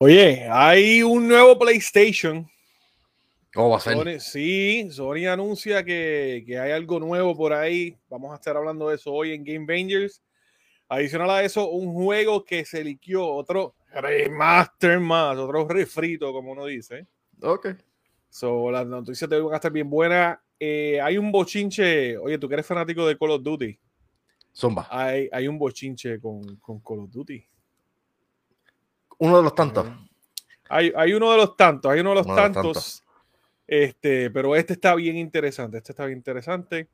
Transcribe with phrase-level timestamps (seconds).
[0.00, 2.48] Oye, hay un nuevo PlayStation.
[3.52, 4.20] ¿Cómo va a ser?
[4.20, 7.96] sí, Sony anuncia que, hay algo nuevo por ahí.
[8.08, 10.22] Vamos a estar hablando de eso hoy en Game Bangers.
[10.88, 16.66] Adicional a eso, un juego que se liquió, otro remaster más, otro refrito, como uno
[16.66, 17.08] dice.
[17.42, 17.70] Ok.
[18.30, 20.38] So, las noticias te van a estar bien buenas.
[20.60, 22.16] Eh, hay un bochinche.
[22.18, 23.76] Oye, tú que eres fanático de Call of Duty.
[24.54, 24.86] Zumba.
[24.92, 27.44] Hay, hay un bochinche con, con Call of Duty.
[29.18, 29.86] Uno de los tantos.
[30.68, 33.04] Hay, hay uno de los tantos, hay uno de los tantos.
[33.66, 35.78] Este, pero este está bien interesante.
[35.78, 36.88] Este está bien interesante.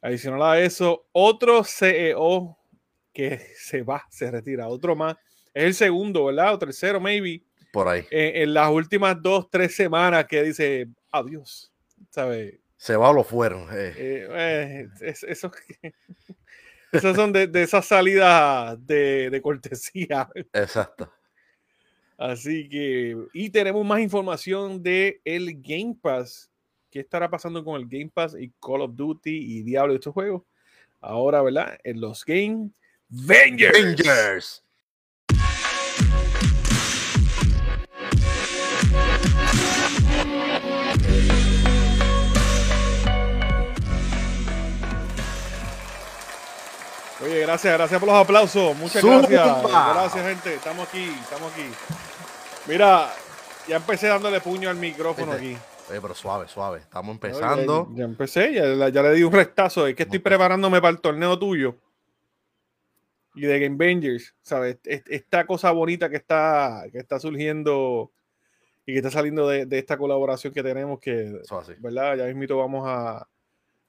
[0.00, 2.56] Adicional a eso, otro CEO
[3.12, 5.16] que se va, se retira, otro más.
[5.52, 6.54] Es el segundo, ¿verdad?
[6.54, 7.42] O tercero, maybe.
[7.72, 8.06] Por ahí.
[8.10, 11.72] En, las últimas dos, tres semanas que dice adiós.
[12.10, 12.60] ¿Sabe?
[12.76, 13.64] Se va o lo fueron.
[13.72, 13.92] Eh.
[13.96, 14.88] Eh, eh,
[15.26, 15.50] eso,
[16.92, 20.28] esas son de, de esas salidas de, de cortesía.
[20.52, 21.12] Exacto.
[22.18, 26.50] Así que, y tenemos más información de el Game Pass.
[26.90, 30.12] ¿Qué estará pasando con el Game Pass y Call of Duty y Diablo de estos
[30.12, 30.42] juegos?
[31.00, 31.78] Ahora, ¿verdad?
[31.84, 32.70] En los Game
[33.08, 34.64] Vengers.
[47.20, 48.76] Oye, gracias, gracias por los aplausos.
[48.76, 49.62] Muchas gracias.
[49.64, 50.54] Gracias, gente.
[50.54, 51.68] Estamos aquí, estamos aquí.
[52.68, 53.10] Mira,
[53.66, 55.56] ya empecé dándole puño al micrófono aquí.
[55.90, 56.78] Oye, pero suave, suave.
[56.78, 57.88] Estamos empezando.
[57.94, 59.88] ya, empecé, ya, le di un restazo.
[59.88, 61.74] Es que estoy preparándome para el torneo tuyo.
[63.34, 64.78] Y de Game Bangers, ¿sabes?
[64.84, 68.12] Esta cosa bonita que está, que está surgiendo
[68.86, 71.40] y que está saliendo de, esta colaboración que tenemos, que,
[71.78, 72.16] ¿verdad?
[72.16, 73.28] Ya mismito vamos a,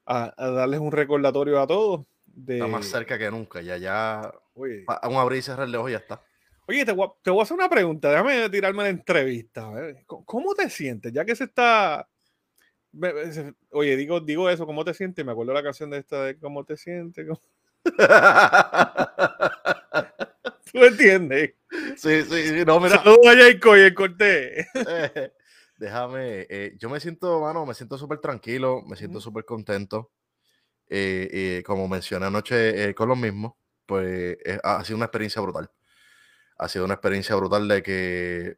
[0.05, 2.01] a, a darles un recordatorio a todos
[2.47, 4.31] Está más cerca que nunca, ya, ya.
[4.53, 4.85] Oye.
[5.03, 6.23] un abrir y cerrar ojos y ya está.
[6.67, 9.71] Oye, te voy, a, hacer una pregunta, déjame tirarme la entrevista.
[10.05, 11.11] ¿Cómo te sientes?
[11.11, 12.07] Ya que se está.
[13.71, 15.25] Oye, digo, digo eso, ¿cómo te sientes?
[15.25, 17.25] Me acuerdo la canción de esta de ¿Cómo te sientes?
[20.71, 21.53] ¿Tú entiendes?
[21.95, 22.97] Sí, sí, no, mira.
[22.97, 24.67] Saludos a Jacob y el corté.
[25.77, 30.11] déjame, eh, yo me siento, mano, me siento súper tranquilo, me siento súper contento.
[30.89, 33.53] Eh, como mencioné anoche eh, con los mismos,
[33.85, 35.69] pues ha sido una experiencia brutal.
[36.57, 38.57] Ha sido una experiencia brutal de que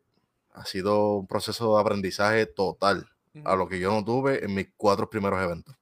[0.54, 3.08] ha sido un proceso de aprendizaje total
[3.46, 5.76] a lo que yo no tuve en mis cuatro primeros eventos.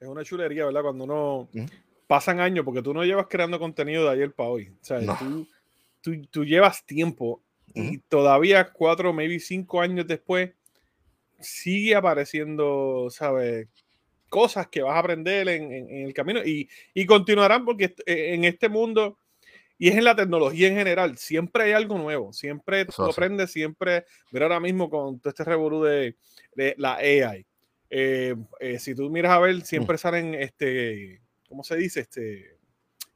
[0.00, 0.82] Es una chulería, ¿verdad?
[0.82, 1.48] Cuando uno
[2.06, 4.68] pasan años, porque tú no llevas creando contenido de ayer para hoy.
[4.68, 5.00] O sea,
[6.00, 7.42] tú, tú, llevas tiempo
[7.74, 10.50] y todavía cuatro, maybe cinco años después,
[11.40, 13.68] sigue apareciendo, ¿sabes?
[14.32, 16.66] Cosas que vas a aprender en, el camino y,
[17.04, 19.18] continuarán porque eh, en este mundo
[19.76, 24.06] y es en la tecnología en general, siempre hay algo nuevo, siempre tú aprendes, siempre,
[24.30, 26.16] mira ahora mismo con todo este revolú de,
[26.78, 27.44] la AI.
[27.90, 29.98] Eh, eh, si tú miras a ver, siempre mm.
[29.98, 32.00] salen, este, ¿cómo se dice?
[32.00, 32.56] Este,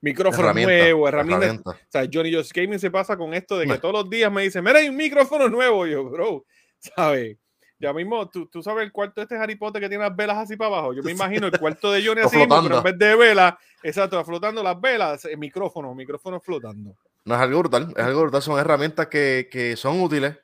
[0.03, 1.61] micrófonos nuevos, herramientas.
[1.65, 4.43] O sea, Johnny Josh Gaming se pasa con esto de que todos los días me
[4.43, 5.87] dicen, mira, hay un micrófono nuevo.
[5.87, 6.45] yo, bro,
[6.79, 7.39] ¿sabes?
[7.79, 10.39] Ya mismo, ¿tú, tú sabes el cuarto de este Harry Potter que tiene las velas
[10.39, 10.95] así para abajo.
[10.95, 14.63] Yo me imagino el cuarto de Johnny así, pero en vez de velas, exacto, flotando
[14.63, 16.97] las velas, el micrófono, micrófono flotando.
[17.25, 18.41] No es algo brutal, es algo brutal.
[18.41, 20.39] Son herramientas que, que son útiles,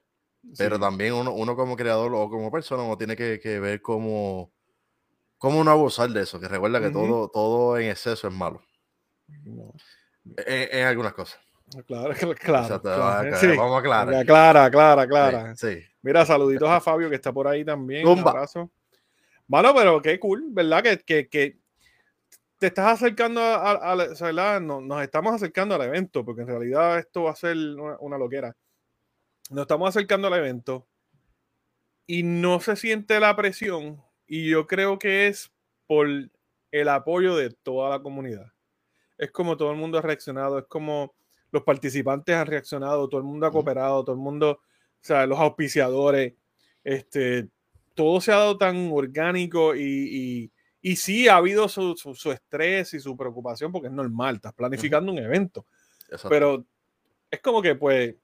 [0.58, 4.52] pero también uno, uno, como creador o como persona uno tiene que, que ver cómo,
[5.38, 6.40] cómo no abusar de eso.
[6.40, 8.62] Que recuerda que todo, todo en exceso es malo.
[10.46, 11.40] En, algunas cosas.
[11.86, 12.80] Claro, claro.
[12.82, 14.26] Vamos a aclarar.
[14.26, 15.56] Clara, clara, clara.
[15.56, 15.82] sí.
[16.02, 18.06] Mira, saluditos a Fabio que está por ahí también.
[18.06, 18.70] Un abrazo.
[19.46, 20.82] Bueno, pero qué cool, ¿verdad?
[20.82, 21.58] Que, que,
[22.58, 24.60] te estás acercando a, ¿verdad?
[24.60, 27.56] Nos, estamos acercando al evento, porque en realidad esto va a ser
[28.00, 28.56] una, loquera.
[29.50, 30.86] Nos estamos acercando al evento
[32.06, 35.52] y no se siente la presión y yo creo que es
[35.86, 36.06] por
[36.70, 38.52] el apoyo de toda la comunidad.
[39.18, 41.14] Es como todo el mundo ha reaccionado, es como
[41.52, 44.60] los participantes han reaccionado, todo el mundo ha cooperado, todo el mundo
[45.02, 46.34] o sea, los auspiciadores,
[46.84, 47.48] este,
[47.94, 50.50] todo se ha dado tan orgánico y,
[50.80, 55.10] y, sí ha habido su, su, estrés y su preocupación porque es normal, estás planificando
[55.10, 55.66] un evento.
[56.28, 56.64] Pero
[57.28, 58.14] es como que pues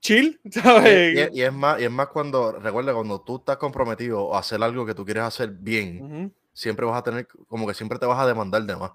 [0.00, 1.30] chill, ¿sabes?
[1.32, 4.84] Y, es más, y es más cuando, recuerda, cuando tú estás comprometido a hacer algo
[4.84, 8.26] que tú quieres hacer bien, siempre vas a tener, como que siempre te vas a
[8.26, 8.90] demandar de más.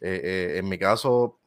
[0.00, 1.38] Eh, eh, en mi caso,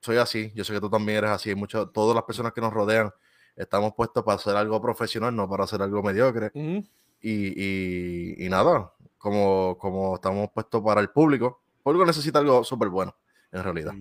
[0.00, 2.72] soy así, yo sé que tú también eres así, mucho, todas las personas que nos
[2.72, 3.10] rodean
[3.56, 6.50] estamos puestos para hacer algo profesional, no para hacer algo mediocre.
[7.22, 12.88] y, y, nada, como, como estamos puestos para el público, el público necesita algo súper
[12.88, 13.16] bueno,
[13.52, 13.94] en realidad.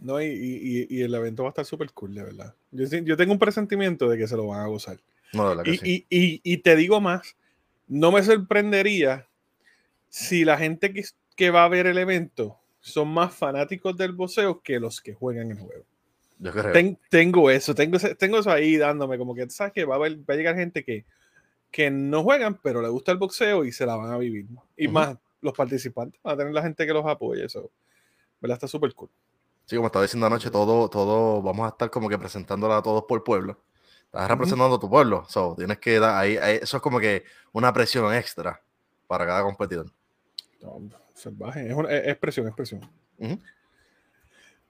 [0.00, 2.54] No, y, el evento va a estar súper cool, de verdad.
[2.70, 4.98] Yo, tengo un presentimiento de que se lo van a gozar.
[5.32, 6.06] No, de y,
[6.42, 7.36] y, te digo más,
[7.86, 9.28] no me sorprendería
[10.08, 11.04] si la gente que,
[11.36, 15.50] que, va a ver el evento son más fanáticos del boxeo que los que juegan
[15.50, 15.84] el juego.
[16.38, 16.96] Yo creo.
[17.10, 20.34] tengo eso, tengo, tengo eso ahí dándome, como que sabes que va a, va a
[20.34, 21.04] llegar gente que,
[21.70, 24.46] que no juegan, pero le gusta el boxeo y se la van a vivir.
[24.76, 27.70] Y más los participantes, van a tener la gente que los apoye, eso.
[28.40, 28.56] ¿Verdad?
[28.56, 29.10] Está súper cool.
[29.66, 33.04] Sí, como estaba diciendo anoche, todo, todo, vamos a estar como que presentándola a todos
[33.04, 33.58] por pueblo.
[34.06, 37.22] Estás representando tu pueblo, so, tienes que dar ahí, eso es como que
[37.52, 38.60] una presión extra
[39.06, 39.92] para cada competidor.
[41.14, 41.76] Salvaje, es,
[42.06, 42.80] es, presión, es presión.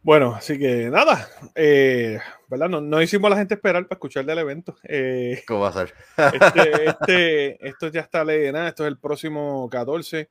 [0.03, 2.69] Bueno, así que nada, eh, ¿verdad?
[2.69, 4.77] No, hicimos a la gente esperar para escuchar del evento.
[4.85, 5.95] Eh, ¿Cómo va a ser?
[6.17, 10.31] Este, este, esto ya está ley nada, esto es el próximo 14.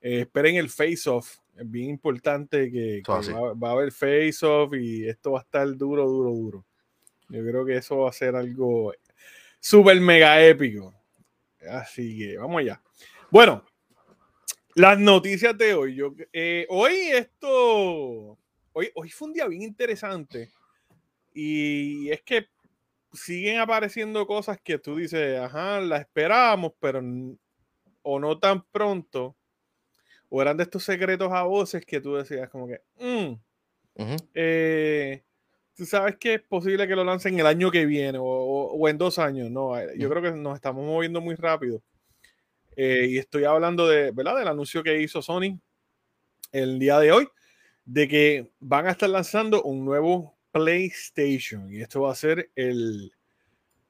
[0.00, 5.40] Eh, esperen el face-off es bien importante que, va, a haber face-off y esto va
[5.40, 6.64] a estar duro, duro, duro.
[7.28, 8.92] Yo creo que eso va a ser algo
[9.58, 10.94] súper mega épico.
[11.70, 12.80] Así que vamos allá.
[13.30, 13.64] Bueno,
[14.76, 15.94] las noticias de hoy.
[15.94, 18.38] Yo, eh, hoy esto,
[18.72, 20.50] hoy, hoy fue un día bien interesante
[21.32, 22.46] y es que
[23.10, 27.02] siguen apareciendo cosas que tú dices, ajá, la esperábamos, pero
[28.02, 29.34] o no tan pronto
[30.28, 33.32] o eran de estos secretos a voces que tú decías como que, mm,
[34.34, 35.22] eh,
[35.74, 39.18] tú sabes que es posible que lo lancen el año que viene o, en dos
[39.18, 41.80] años, no, eh, yo creo que nos estamos moviendo muy rápido.
[42.76, 44.38] Eh, y estoy hablando de, ¿verdad?
[44.38, 45.58] Del anuncio que hizo Sony
[46.52, 47.26] el día de hoy,
[47.84, 53.12] de que van a estar lanzando un nuevo PlayStation y esto va a ser el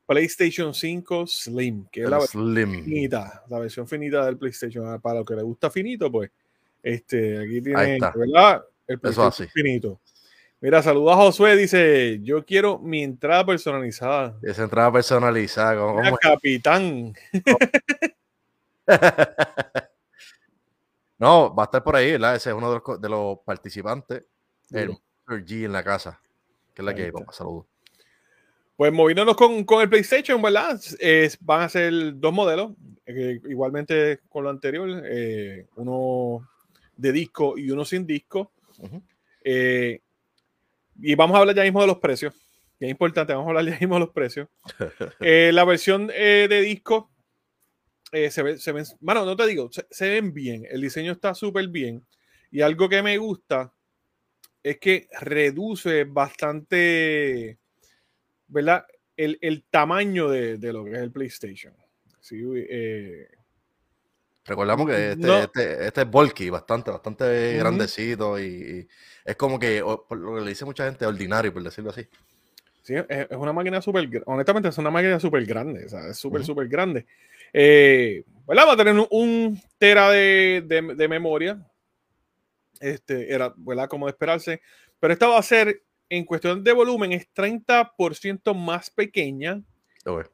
[0.06, 4.88] PlayStation 5 Slim, que es la versión finita, la versión finita del PlayStation.
[4.88, 6.30] Ah, para los que le gusta finito, pues,
[6.82, 8.62] este, aquí tiene, ¿verdad?
[8.86, 10.00] El PlayStation finito.
[10.60, 14.38] Mira, saludos a Josué, dice, yo quiero mi entrada personalizada.
[14.42, 17.12] Esa entrada personalizada, como capitán.
[21.18, 22.36] no, va a estar por ahí, ¿verdad?
[22.36, 24.24] Ese es uno de los, de los participantes,
[24.70, 24.96] el
[25.26, 26.20] G en la casa,
[26.74, 27.66] que es la que, vamos, saludos.
[28.76, 30.78] Pues moviéndonos con, con el PlayStation, ¿verdad?
[31.40, 32.72] van a ser dos modelos,
[33.06, 36.46] eh, igualmente con lo anterior, eh, uno
[36.94, 38.52] de disco y uno sin disco.
[39.42, 40.00] Eh,
[41.00, 42.34] y vamos a hablar ya mismo de los precios,
[42.78, 44.48] que es importante, vamos a hablar ya mismo de los precios.
[45.20, 47.10] la versión de disco
[48.12, 51.34] se, ve, se ven, bueno, no te digo, se, se ven bien, el diseño está
[51.34, 52.06] súper bien.
[52.50, 53.72] Y algo que me gusta
[54.62, 57.58] es que reduce bastante
[58.48, 58.86] ¿verdad?
[59.16, 61.74] El, el tamaño de, de, lo que es el PlayStation.
[62.20, 63.28] Sí, eh,
[64.44, 68.86] Recordamos que este, este, este, es bulky, bastante, bastante grandecito y,
[69.24, 72.06] es como que, por lo que le dice mucha gente, ordinario, por decirlo así.
[72.82, 76.44] Sí, es, una máquina súper, honestamente es una máquina súper grande, o sea, es súper,
[76.44, 77.06] súper grande.
[77.58, 78.68] Eh, ¿verdad?
[78.68, 81.66] Va a tener un, tera de, de, de, memoria,
[82.80, 83.88] este, era, ¿verdad?
[83.88, 84.60] Como de esperarse,
[85.00, 89.62] pero esta va a ser en cuestión de volumen es 30% más pequeña.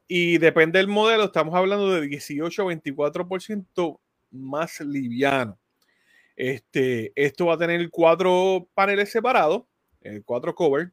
[0.05, 3.99] Y depende del modelo, estamos hablando de 18 a 24%
[4.31, 5.57] más liviano.
[6.35, 9.63] Este, esto va a tener cuatro paneles separados,
[10.01, 10.91] el eh, cuatro cover,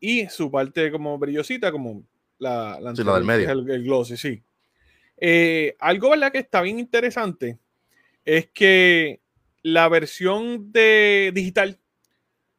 [0.00, 2.02] y su parte como brillosita, como
[2.38, 3.48] la, la, del medio.
[3.48, 4.42] El, el glossy, sí.
[5.18, 6.32] Eh, algo ¿verdad?
[6.32, 7.58] que está bien interesante
[8.24, 9.20] es que
[9.62, 11.78] la versión de digital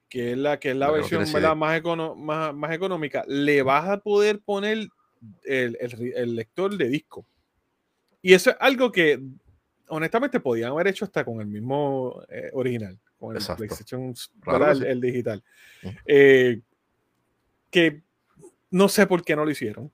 [0.10, 1.26] que es la, que es la versión
[1.58, 4.88] más, más, económica, le vas a poder poner
[5.44, 7.26] el, lector de disco.
[8.22, 9.22] Y eso es algo que
[9.90, 14.14] honestamente podían haber hecho hasta con el mismo eh, original, con el PlayStation,
[14.86, 15.44] el, digital.
[16.06, 16.62] Eh,
[17.70, 18.02] que
[18.72, 19.92] no sé por qué no lo hicieron.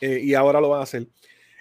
[0.00, 1.06] Eh, y ahora lo van a hacer.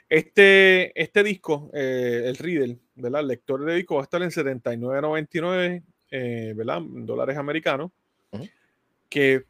[0.08, 3.22] Este, este disco, el Reader, ¿verdad?
[3.22, 6.82] El lector de disco va a estar en 79.99 eh, ¿verdad?
[6.82, 7.92] Dólares americanos.
[9.10, 9.46] Que,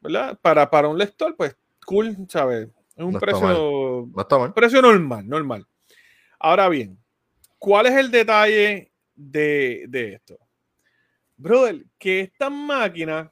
[0.00, 0.38] ¿verdad?
[0.40, 2.68] Para, para un lector, pues, cool, ¿sabes?
[2.96, 4.08] Es un precio,
[4.54, 5.66] precio normal, normal.
[6.38, 6.98] Ahora bien,
[7.58, 10.38] ¿cuál es el detalle de, de esto?
[11.36, 13.28] Brother, que estas máquinas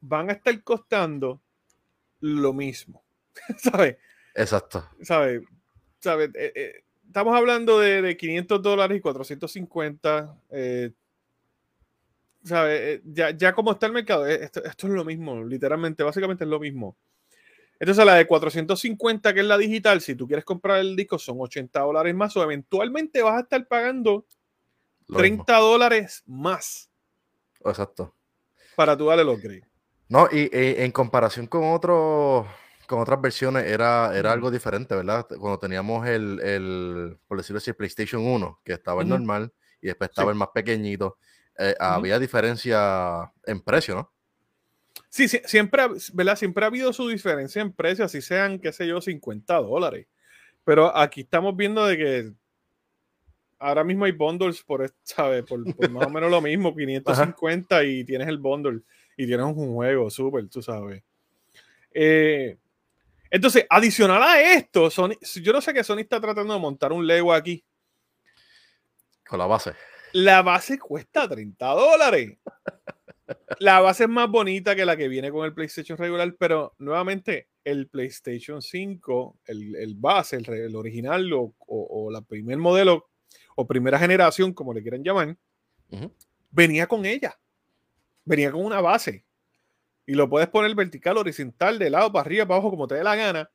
[0.00, 1.42] van a estar costando
[2.20, 3.02] lo mismo.
[3.58, 3.98] ¿Sabes?
[4.34, 4.88] Exacto.
[5.02, 5.42] ¿Sabes?
[5.98, 6.30] ¿Sabes?
[6.34, 10.34] Eh, eh, estamos hablando de, de, 500 dólares y 450.
[10.50, 10.92] Eh,
[12.50, 16.58] eh, ya, ya como está el mercado, esto, es lo mismo, literalmente, básicamente es lo
[16.58, 16.96] mismo.
[17.78, 21.36] Entonces, la de 450, que es la digital, si tú quieres comprar el disco, son
[21.40, 24.24] 80 dólares más, o eventualmente vas a estar pagando
[25.14, 26.88] 30 dólares más.
[27.64, 28.14] Exacto.
[28.74, 29.62] para tú darle los upgrade.
[30.08, 32.46] No, y, en comparación con otros
[32.86, 35.26] con otras versiones era, era algo diferente, ¿verdad?
[35.28, 40.10] Cuando teníamos el, el por decirlo así, PlayStation 1, que estaba el normal, y después
[40.10, 41.18] estaba el más pequeñito,
[41.58, 44.12] eh, había diferencia en precio, ¿no?
[45.08, 45.82] Sí, siempre,
[46.14, 46.36] ¿verdad?
[46.36, 50.06] Siempre ha habido su diferencia en precio, así sean, qué sé yo, 50 dólares.
[50.64, 52.32] Pero aquí estamos viendo de que
[53.58, 55.44] ahora mismo hay bundles por, ¿sabes?
[55.44, 55.60] Por,
[55.90, 58.80] más o menos lo mismo, 550 y tienes el bundle
[59.16, 61.02] y tienes un juego súper, tú sabes.
[61.92, 62.56] Eh,
[63.32, 65.12] entonces, adicional a esto, Sony,
[65.42, 67.64] yo no sé que Sony está tratando de montar un Lego aquí.
[69.26, 69.72] Con la base.
[70.12, 72.38] La base cuesta 30 dólares.
[73.58, 77.48] La base es más bonita que la que viene con el PlayStation regular, pero nuevamente
[77.64, 83.08] el PlayStation 5, el, base, el, original o, o, la primer modelo
[83.56, 85.34] o primera generación, como le quieran llamar,
[86.50, 87.34] venía con ella.
[88.26, 89.24] Venía con una base.
[90.06, 93.04] Y lo puedes poner vertical, horizontal, de lado, para arriba, para abajo, como te dé
[93.04, 93.50] la gana.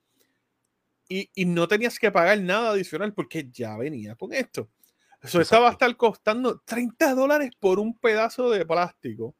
[1.09, 4.69] Y, y no tenías que pagar nada adicional porque ya venía con esto.
[5.21, 9.35] Eso estaba a estar costando 30 dólares por un pedazo de plástico.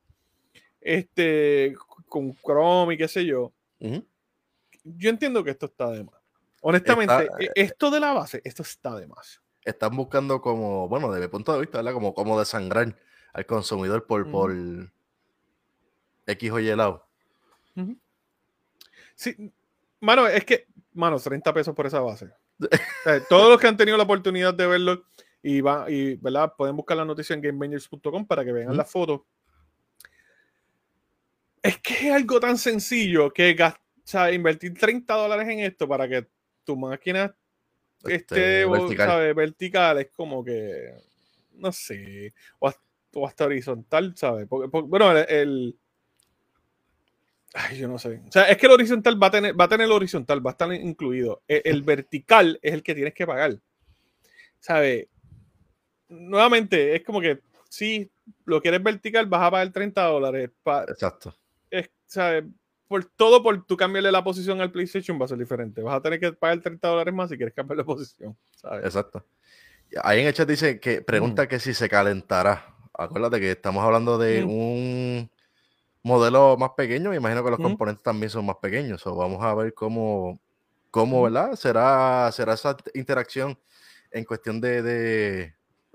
[0.82, 1.76] Este,
[2.08, 3.54] con Chrome y qué sé yo.
[4.84, 6.16] Yo entiendo que esto está de más.
[6.62, 9.42] Honestamente, e, eh, esto de la base, esto está de más.
[9.64, 11.94] Están buscando como, bueno, desde mi punto de vista, ¿verdad?
[11.94, 12.96] Como, como desangrar
[13.34, 14.52] al consumidor por, por
[16.28, 17.08] X o Y lado.
[19.16, 19.52] Sí,
[20.00, 22.30] mano, es que, mano, 30 pesos por esa base.
[23.30, 25.04] todos los que han tenido la oportunidad de verlo
[25.42, 26.54] y, va, y ¿verdad?
[26.58, 29.26] pueden buscar la noticia en gamebangers.com para que vean la foto.
[31.62, 33.56] Es que es algo tan sencillo que
[34.32, 36.28] invertir 30 dólares en esto para que
[36.64, 37.36] tu máquina
[38.04, 39.34] este, esté vertical.
[39.34, 40.94] vertical es como que,
[41.54, 42.68] no sé, o
[43.26, 44.48] hasta, horizontal, ¿sabes?
[44.48, 45.78] Porque, bueno, el,
[47.54, 48.22] Ay, yo no sé.
[48.28, 50.52] O sea, es que el horizontal va a tener, va a tener el horizontal, va
[50.52, 51.44] a estar incluido.
[51.48, 53.58] El, el vertical es el que tienes que pagar.
[54.60, 55.08] ¿Sabes?
[56.10, 58.10] nuevamente, es como que si
[58.46, 60.50] lo quieres vertical, vas a pagar 30 dólares.
[60.88, 61.36] Exacto.
[61.70, 62.46] Es, ¿sabes?
[62.88, 65.82] Por todo, por tú cambiarle la posición al PlayStation va a ser diferente.
[65.82, 68.38] Vas a tener que pagar 30 dólares más si quieres cambiar la posición.
[68.56, 68.86] ¿sabes?
[68.86, 69.26] Exacto.
[70.04, 71.48] Ahí en el chat dice que pregunta mm.
[71.48, 72.74] que si se calentará.
[72.94, 74.50] Acuérdate que estamos hablando de mm.
[74.50, 75.30] un
[76.08, 77.12] modelo más pequeño.
[77.12, 77.64] Me imagino que los mm.
[77.64, 79.06] componentes también son más pequeños.
[79.06, 80.40] O vamos a ver cómo,
[80.90, 81.56] cómo ¿verdad?
[81.56, 83.58] Será, será esa interacción
[84.12, 85.54] en cuestión de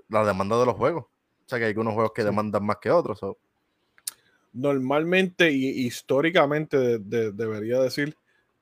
[0.09, 1.05] la demanda de los juegos.
[1.45, 3.19] O sea que hay algunos juegos que demandan más que otros.
[4.53, 8.15] Normalmente y históricamente debería decir,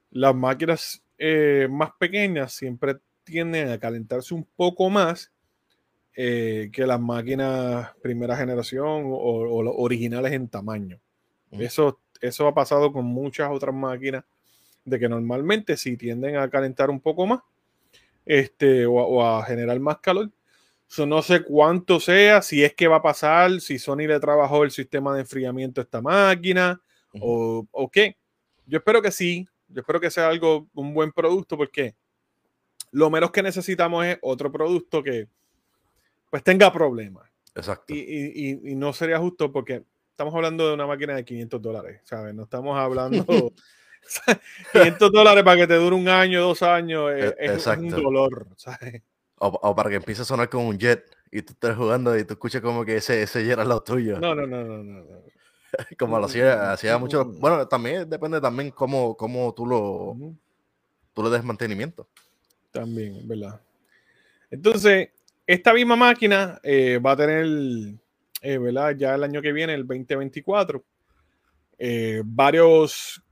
[0.10, 5.31] las máquinas eh, más pequeñas siempre tienden a calentarse un poco más
[6.15, 11.00] eh, que las máquinas primera generación o, originales en tamaño.
[11.51, 14.24] Eso, eso ha pasado con muchas otras máquinas
[14.86, 17.41] de que normalmente si tienden a calentar un poco más
[18.25, 20.29] este, o a generar más calor,
[21.00, 24.72] no sé cuánto sea, si es que va a pasar, si Sony le trabajó el
[24.72, 26.81] sistema de enfriamiento a esta máquina
[27.20, 28.17] o, qué.
[28.65, 31.96] Yo espero que sí, yo espero que sea algo, un buen producto, porque
[32.91, 35.27] lo menos que necesitamos es otro producto que
[36.29, 37.29] pues tenga problemas.
[37.55, 37.93] Exacto.
[37.93, 42.34] Y, no sería justo porque estamos hablando de una máquina de 500 dólares, ¿sabes?
[42.36, 43.25] No estamos hablando
[44.74, 48.48] 500 dólares para que te dure un año, dos años, e, es, es un dolor,
[48.58, 49.01] ¿sabes?
[49.44, 52.34] O, para que empiece a sonar como un jet y tú estés jugando y tú
[52.34, 54.20] escuches como que ese, ese jet es lo tuyo.
[54.20, 55.03] No, no, no, no, no.
[55.98, 57.25] como lo hacía, hacía mucho.
[57.25, 60.15] Bueno, también depende también cómo, cómo tú lo
[61.13, 62.08] tú le des mantenimiento.
[62.72, 63.60] También, ¿verdad?
[64.50, 65.10] Entonces,
[65.48, 67.46] esta misma máquina eh, va a tener,
[68.42, 68.96] eh, ¿verdad?
[68.98, 70.84] Ya el año que viene, el 2024,
[71.78, 73.24] eh, varios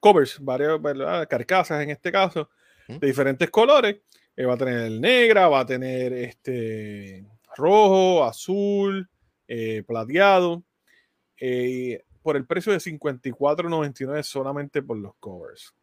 [0.00, 0.80] covers, varias
[1.28, 2.48] carcasas en este caso,
[2.88, 3.98] de diferentes colores.
[4.40, 7.26] Eh, va a tener negra, va a tener este
[7.56, 9.08] rojo, azul,
[9.46, 10.62] eh, plateado.
[11.38, 15.74] Eh, por el precio de 54.99 solamente por los covers.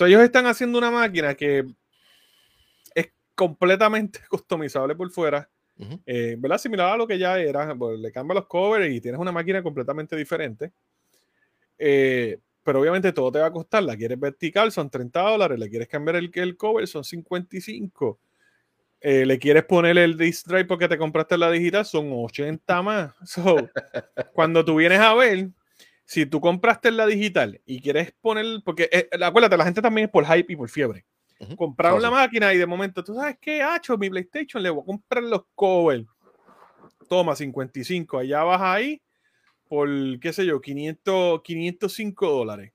[0.00, 1.64] ellos están haciendo una máquina que
[2.94, 5.50] es completamente customizable por fuera.
[5.76, 6.58] ¿Verdad?
[6.58, 7.74] Similar a lo que ya era.
[7.74, 10.72] Pues, le cambia los covers y tienes una máquina completamente diferente.
[11.78, 13.82] Eh, pero obviamente todo te va a costar.
[13.82, 15.58] La quieres vertical, son 30 dólares.
[15.58, 18.18] Le quieres cambiar el, el cover, son 55.
[19.00, 23.14] Eh, le quieres poner el disc drive porque te compraste la digital, son 80 más.
[24.32, 25.50] cuando tú vienes a ver,
[26.04, 30.10] si tú compraste la digital y quieres poner, porque eh, acuérdate, la gente también es
[30.10, 31.04] por hype y por fiebre.
[31.56, 34.86] Compraron la máquina y de momento, tú sabes qué, hacho, mi PlayStation, le voy a
[34.86, 36.06] comprar los covers.
[37.08, 39.02] Toma 55, allá vas ahí
[39.68, 39.88] por,
[40.20, 42.72] qué sé yo, 500, 505 dólares.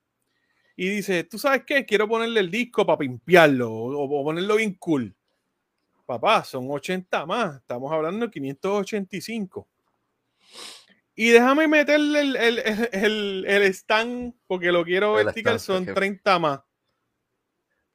[0.75, 1.85] Y dice, ¿tú sabes qué?
[1.85, 5.15] Quiero ponerle el disco para pimpearlo o, ponerlo bien cool.
[6.05, 7.57] Papá, son 80 más.
[7.57, 9.67] Estamos hablando de 585.
[11.15, 16.61] Y déjame meterle el, el, el, stand porque lo quiero vertical, son 30 más.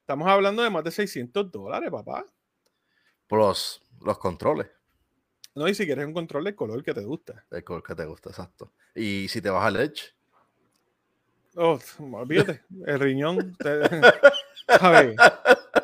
[0.07, 2.25] Estamos hablando de más de 600 dólares, papá.
[3.27, 4.67] Plus los controles.
[5.53, 7.43] No, y si quieres un control del color que te gusta.
[7.51, 8.71] El color que te gusta, exacto.
[8.95, 10.15] Y si te vas al Edge.
[11.57, 11.77] Oh,
[12.13, 13.57] olvídate, el riñón.
[14.79, 15.15] A ver,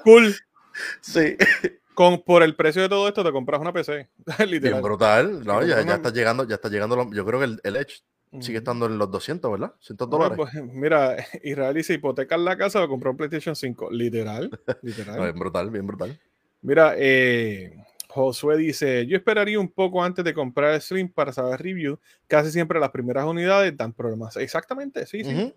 [0.05, 0.33] cool.
[1.01, 1.35] Sí.
[1.93, 4.09] Con, por el precio de todo esto te compras una PC.
[4.47, 4.59] Literal.
[4.61, 5.43] Bien brutal.
[5.43, 7.11] No, ya, ya, está llegando, ya está llegando.
[7.11, 8.05] Yo creo que el, el Edge
[8.39, 9.73] sigue estando en los 200, ¿verdad?
[9.79, 10.37] 100 dólares.
[10.37, 13.91] pues, mira, Israel dice hipoteca en la casa o comprar un PlayStation 5.
[13.91, 14.49] Literal.
[14.81, 15.21] literal.
[15.21, 16.19] bien brutal, bien brutal.
[16.61, 17.75] Mira, eh,
[18.07, 21.99] Josué dice, yo esperaría un poco antes de comprar el Slim para saber review.
[22.27, 24.37] Casi siempre las primeras unidades dan problemas.
[24.37, 25.53] Exactamente, sí, sí.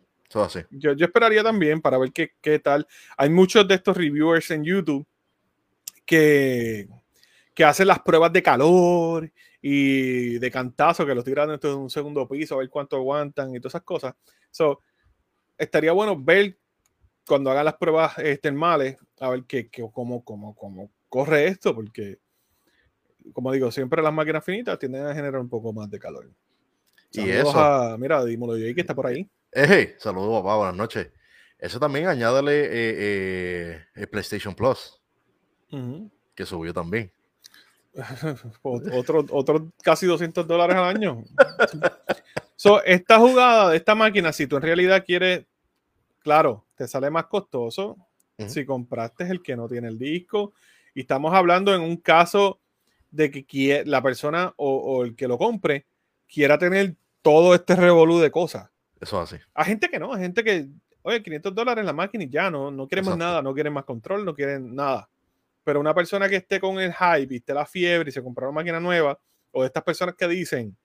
[0.70, 2.86] Yo, yo, esperaría también para ver qué, qué, tal.
[3.16, 5.06] Hay muchos de estos reviewers en YouTube
[6.04, 6.88] que,
[7.54, 9.30] que hacen las pruebas de calor
[9.62, 13.54] y de cantazo, que los tiran dentro de un segundo piso, a ver cuánto aguantan
[13.54, 14.14] y todas esas cosas.
[14.50, 14.80] So,
[15.58, 16.58] estaría bueno ver
[17.26, 21.74] cuando hagan las pruebas eh, termales, a ver qué, qué, cómo, cómo, cómo corre esto,
[21.74, 22.18] porque
[23.32, 26.30] como digo, siempre las máquinas finitas tienden a generar un poco más de calor.
[27.12, 27.98] y eso.
[27.98, 29.28] mira, dímelo yo que está por ahí.
[29.98, 31.10] Saludos, papá, buenas noches.
[31.58, 35.00] Eso también añádale eh, eh, el PlayStation Plus,
[36.34, 37.10] que subió también.
[38.62, 41.24] otro, otro casi 200 dólares al año.
[42.56, 45.46] so, esta jugada de esta máquina, si tú en realidad quieres,
[46.20, 47.96] claro, te sale más costoso
[48.46, 50.52] si compraste el que no tiene el disco.
[50.94, 52.60] Y estamos hablando en un caso
[53.10, 55.86] de que la persona o, el que lo compre
[56.28, 58.70] quiera tener todo este revolú de cosas.
[59.00, 59.36] Eso así.
[59.54, 60.68] Hay gente que no, hay gente que,
[61.02, 63.72] oye, 500 dólares en la máquina y ya no, no quiere más nada, no quieren
[63.72, 65.08] más control, no quieren nada.
[65.66, 68.46] Pero una persona que esté con el hype y esté la fiebre y se compra
[68.46, 69.18] una máquina nueva,
[69.50, 70.76] o de estas personas que dicen,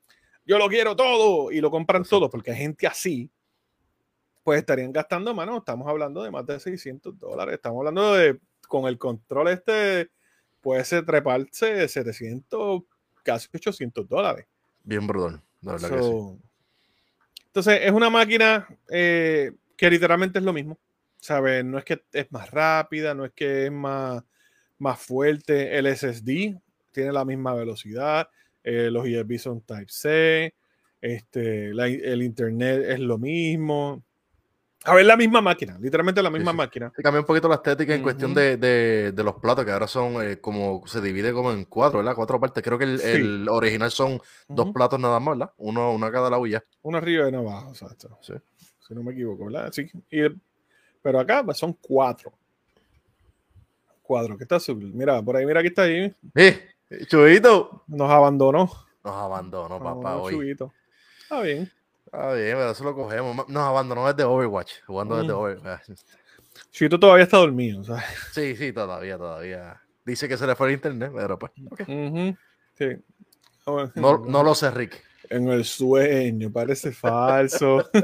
[0.44, 3.30] yo lo quiero todo y lo compran todo, porque hay gente así,
[4.42, 8.88] pues estarían gastando, mano, estamos hablando de más de 600 dólares, estamos hablando de, con
[8.88, 10.10] el control este
[10.62, 12.82] puede ser treparse 700,
[13.22, 14.48] casi 800 dólares.
[14.84, 16.42] Bien brutal, la verdad que sí.
[17.46, 20.80] Entonces, es una máquina eh, que literalmente es lo mismo.
[21.20, 21.64] ¿Sabes?
[21.64, 24.24] No es que es más rápida, no es que es más,
[24.82, 25.78] más fuerte.
[25.78, 26.60] El SSD
[26.92, 28.28] tiene la misma velocidad.
[28.64, 30.54] Eh, los USB son Type-C.
[31.00, 34.04] Este, el internet es lo mismo.
[34.84, 36.92] A ver, la misma máquina, literalmente la misma máquina.
[36.96, 40.24] Se cambia un poquito la estética en cuestión de, de, los platos, que ahora son
[40.24, 42.16] eh, como, se divide como en cuatro, ¿verdad?
[42.16, 42.64] Cuatro partes.
[42.64, 45.54] Creo que el, original son dos platos nada más, ¿verdad?
[45.58, 46.64] Uno, uno a cada lado y ya.
[46.82, 48.18] Uno arriba y uno abajo, exacto.
[48.24, 49.72] Si no me equivoco, ¿verdad?
[49.72, 49.88] Sí.
[51.04, 52.34] pero acá pues, son cuatro.
[54.02, 54.92] Cuatro, ¿qué está azul?
[54.94, 56.14] Mira, por ahí, mira, aquí está ahí.
[56.36, 56.68] ¡Eh!
[57.08, 57.84] Chubito.
[57.88, 58.70] Nos abandonó.
[59.04, 60.34] Nos abandonó, papá, hoy.
[60.34, 60.74] Chubito.
[61.24, 61.72] Está bien.
[62.12, 63.48] Ah, bien, pero eso lo cogemos.
[63.48, 65.38] Nos abandonó desde Overwatch, jugando desde mm.
[65.38, 65.90] Overwatch.
[66.72, 68.04] Chito todavía está dormido, ¿sabes?
[68.34, 69.82] Sí, sí, todavía, todavía.
[70.06, 71.52] Dice que se le fue el internet, pero pues.
[72.78, 72.98] Sí.
[73.96, 75.02] No, no lo sé, Rick.
[75.30, 77.90] En el sueño, parece falso.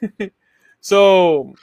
[0.80, 1.54] so,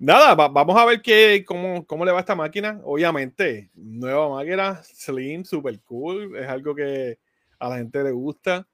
[0.00, 2.80] nada, vamos a ver qué, cómo, cómo le va a esta máquina.
[2.84, 6.36] Obviamente, nueva máquina, slim, super cool.
[6.36, 7.18] Es algo que
[7.58, 8.66] a la gente le gusta.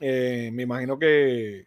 [0.00, 1.66] Eh, me imagino que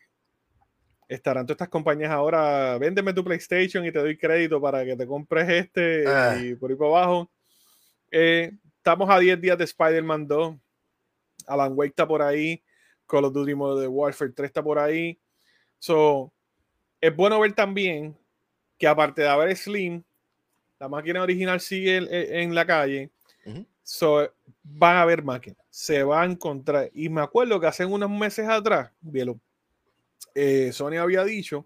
[1.08, 5.06] estarán todas estas compañías ahora, véndeme tu PlayStation y te doy crédito para que te
[5.06, 6.36] compres este ah.
[6.42, 7.32] y por ahí para abajo.
[8.10, 10.56] Eh, estamos a 10 días de Spider-Man 2.
[11.46, 12.64] Alan Wake está por ahí.
[13.06, 15.20] Call of Duty Modern Warfare 3 está por ahí.
[15.78, 16.34] So,
[17.00, 18.18] es bueno ver también
[18.84, 20.04] que aparte de haber Slim,
[20.78, 23.12] la máquina original sigue en, la calle.
[23.82, 24.30] So,
[24.62, 26.90] van a haber máquinas, se va a encontrar.
[26.94, 28.92] Y me acuerdo que hace unos meses atrás,
[30.36, 31.66] eh, Sony había dicho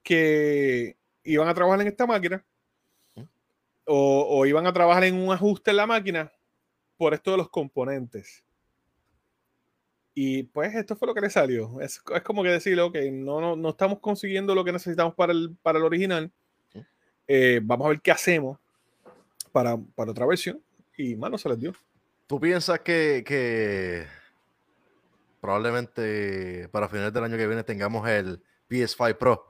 [0.00, 2.46] que iban a trabajar en esta máquina
[3.84, 6.32] o, iban a trabajar en un ajuste en la máquina
[6.96, 8.44] por esto de los componentes.
[10.20, 11.80] Y pues esto fue lo que le salió.
[11.80, 15.56] Es, como que decirle, ok, no, no, no, estamos consiguiendo lo que necesitamos para el,
[15.62, 16.32] para el original.
[17.28, 18.58] Eh, vamos a ver qué hacemos
[19.52, 20.60] para, para otra versión
[20.96, 21.72] y mano se les dio.
[22.26, 24.08] ¿Tú piensas que,
[25.40, 29.46] probablemente para finales del año que viene tengamos el PS5 Pro?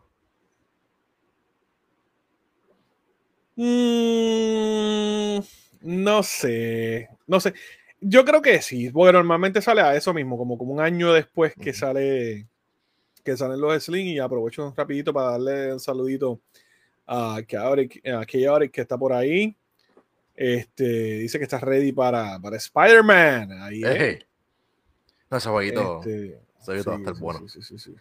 [3.56, 5.38] Mm,
[5.80, 7.54] no sé, no sé.
[8.00, 11.54] Yo creo que sí, porque normalmente sale a eso mismo, como, como un año después
[11.54, 12.46] que sale
[13.24, 16.40] que salen los Slim y aprovecho rapidito para darle un saludito
[17.06, 18.00] a Chaotic,
[18.72, 19.54] que está por ahí.
[20.34, 20.84] Este,
[21.18, 23.52] dice que está ready para, para Spider-Man.
[23.60, 23.82] Ahí
[25.30, 26.40] No, ese jueguito, este,
[26.88, 27.48] va a estar bueno.
[27.48, 27.94] Sí, sí, sí.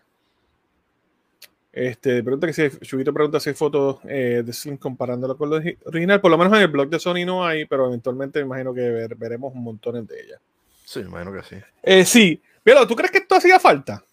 [1.72, 5.58] Este, pregunta que si Chubito pregunta si hay fotos eh, de Slim comparándolo con lo
[5.86, 6.22] original.
[6.22, 9.08] Por lo menos en el blog de Sony no hay, pero eventualmente me imagino que
[9.16, 10.42] veremos un montón de ellas.
[10.86, 11.56] Sí, me imagino que sí.
[11.84, 12.42] Eh, sí.
[12.64, 14.04] Pero, ¿tú crees que esto hacía falta?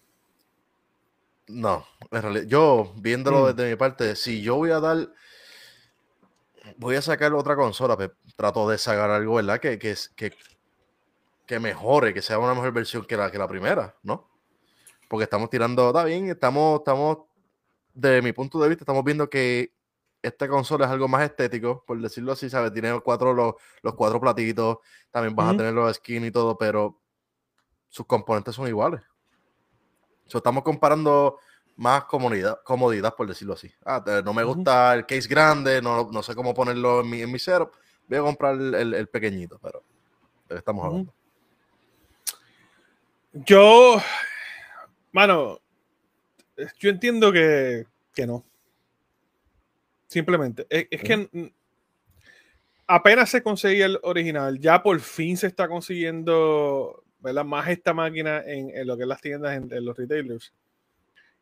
[1.47, 3.55] No, en realidad, yo viéndolo mm.
[3.55, 5.09] desde mi parte, si yo voy a dar,
[6.77, 9.59] voy a sacar otra consola, pues, trato de sacar algo, ¿verdad?
[9.59, 10.33] Que, que, que,
[11.45, 14.27] que mejore, que sea una mejor versión que la, que la primera, ¿no?
[15.07, 17.19] Porque estamos tirando, está bien, estamos, estamos,
[17.95, 19.73] de mi punto de vista, estamos viendo que
[20.21, 22.71] esta consola es algo más estético, por decirlo así, ¿sabes?
[22.71, 24.77] Tiene cuatro, los, los cuatro platitos,
[25.09, 26.99] también vas a tener los skins y todo, pero
[27.89, 29.01] sus componentes son iguales
[30.33, 31.37] estamos comparando
[31.77, 33.71] más comodidad, comodidad, por decirlo así.
[33.85, 37.31] Ah, no me gusta el case grande, no, no, sé cómo ponerlo en mi, en
[37.31, 37.71] mi setup.
[38.07, 39.83] Voy a comprar el, el, pequeñito, pero
[40.49, 41.13] estamos hablando.
[43.33, 43.97] Yo,
[45.11, 45.59] mano,
[46.79, 48.45] yo entiendo que, que no.
[50.07, 50.65] Simplemente.
[50.69, 51.51] Es, que
[52.87, 57.03] apenas se conseguía el original, ya por fin se está consiguiendo
[57.45, 60.53] más esta máquina en, lo que es las tiendas, en, los retailers.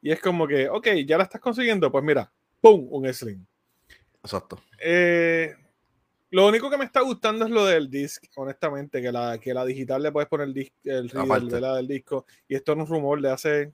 [0.01, 2.87] Y es como que, ok, ya la estás consiguiendo, pues mira, ¡pum!
[2.89, 3.45] Un Slim.
[4.21, 4.61] Exacto.
[4.79, 5.53] Eh,
[6.29, 9.65] lo único que me está gustando es lo del disc, honestamente, que la, que la
[9.65, 12.25] digital le puedes poner el, disc, el del disco.
[12.47, 13.73] Y esto es un rumor de hace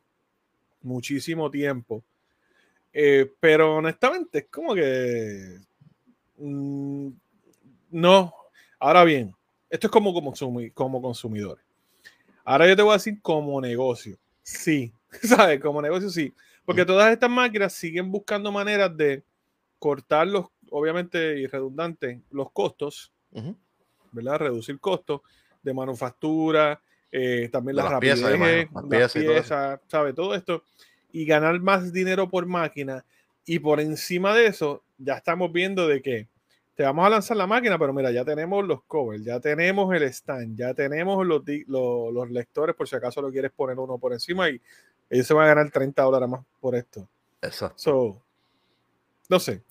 [0.81, 2.03] muchísimo tiempo.
[2.93, 5.59] Eh, pero honestamente, es como que.
[6.37, 7.09] Mm,
[7.91, 8.33] no.
[8.79, 9.35] Ahora bien,
[9.69, 10.33] esto es como, como,
[10.73, 11.63] como consumidores.
[12.43, 14.17] Ahora yo te voy a decir como negocio.
[14.41, 14.91] Sí,
[15.23, 15.59] ¿sabes?
[15.59, 16.33] Como negocio sí.
[16.65, 19.23] Porque todas estas máquinas siguen buscando maneras de
[19.79, 23.11] cortar los, obviamente, y redundante, los costos,
[24.11, 24.37] ¿verdad?
[24.37, 25.21] Reducir costos
[25.63, 30.15] de manufactura, eh, también las, rapidez, las piezas, ¿sabes?
[30.15, 30.63] Todo esto.
[31.11, 33.05] Y ganar más dinero por máquina.
[33.45, 36.27] Y por encima de eso, ya estamos viendo de que
[36.75, 40.03] te vamos a lanzar la máquina, pero mira, ya tenemos los covers, ya tenemos el
[40.03, 44.49] stand, ya tenemos los, los, lectores, por si acaso lo quieres poner uno por encima
[44.49, 44.61] y
[45.09, 47.09] ellos se van a ganar 30 dólares más por esto.
[47.41, 48.21] Exacto.
[49.27, 49.61] no sé.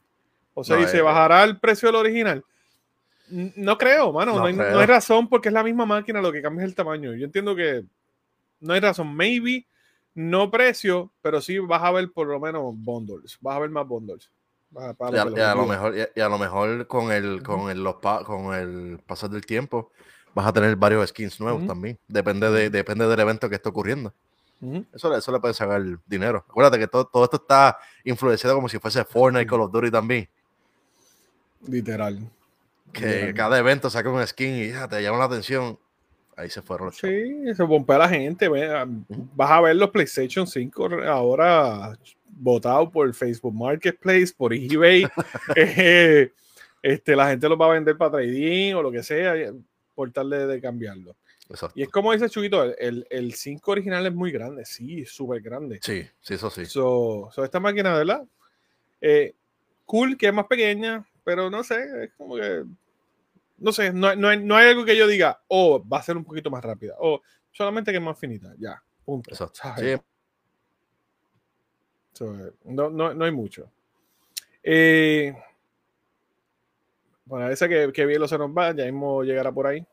[0.53, 2.45] O sea, dice, eh, ¿bajará el precio del original?
[3.31, 4.37] No creo, mano.
[4.37, 6.75] No, hay, no, hay, razón porque es la misma máquina, lo que cambia es el
[6.75, 7.15] tamaño.
[7.15, 7.85] Yo entiendo que
[8.61, 9.15] no hay razón.
[9.15, 9.67] Maybe
[10.15, 13.39] no precio, pero sí vas a ver por lo menos bundles.
[13.41, 14.31] Vas a ver más bundles
[14.71, 18.99] y, a, lo mejor, y, a lo mejor con el, con el, los con el
[19.07, 19.91] pasar del tiempo
[20.35, 21.99] vas a tener varios skins nuevos también.
[22.07, 24.13] Depende, de, depende del evento que esté ocurriendo.
[24.93, 26.45] eso, eso le puede sacar dinero.
[26.49, 30.29] Acuérdate que todo, todo esto está influenciado como si fuese Fortnite Call of Duty también.
[31.67, 32.31] Literal.
[32.93, 35.79] Que cada evento saca un skin y ya te llama la atención.
[36.37, 38.49] Ahí se fueron los Sí, se pompea la gente.
[38.49, 41.99] Vas a ver los PlayStation 5 ahora
[42.29, 45.07] votado por Facebook Marketplace, por eBay.
[45.57, 46.33] Eh,
[46.83, 49.35] este, la gente los va a vender para trading o lo que sea,
[49.95, 51.17] por tal de, cambiarlo.
[51.75, 55.81] Y es como dice Chuguito, el, el 5 original es muy grande, sí, súper grande.
[55.83, 56.67] Sí, sí, eso sí.
[56.67, 58.23] So, esta máquina, ¿verdad?
[59.01, 59.35] Eh,
[59.87, 62.65] cool, que es más pequeña, pero no sé, es como que.
[63.59, 66.17] No sé, no, no, hay, no hay algo que yo diga, oh, va a ser
[66.17, 67.21] un poquito más rápida, o
[67.53, 69.31] solamente que es más finita, ya, punto.
[69.31, 69.61] Exacto.
[72.65, 73.71] No, no, no hay mucho.
[74.63, 75.37] Eh,
[77.27, 79.87] bueno, ese que, que bien lo se nos va, ya mismo llegará por ahí.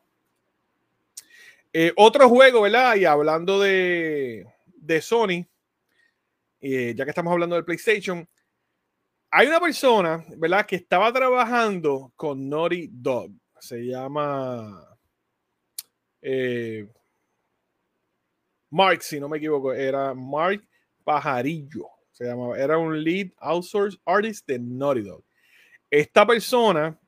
[1.70, 2.96] Eh, otro juego, ¿verdad?
[2.96, 5.44] Y hablando de, de Sony,
[6.62, 8.26] eh, ya que estamos hablando del PlayStation,
[9.30, 10.66] hay una persona, ¿verdad?
[10.66, 13.32] Que estaba trabajando con Naughty Dog.
[13.58, 14.82] Se llama
[18.70, 20.66] Mark, si no me equivoco, era Mark
[21.04, 25.22] Pajarillo se llamaba, era un lead outsource artist de Naughty Dog.
[25.90, 26.98] Esta persona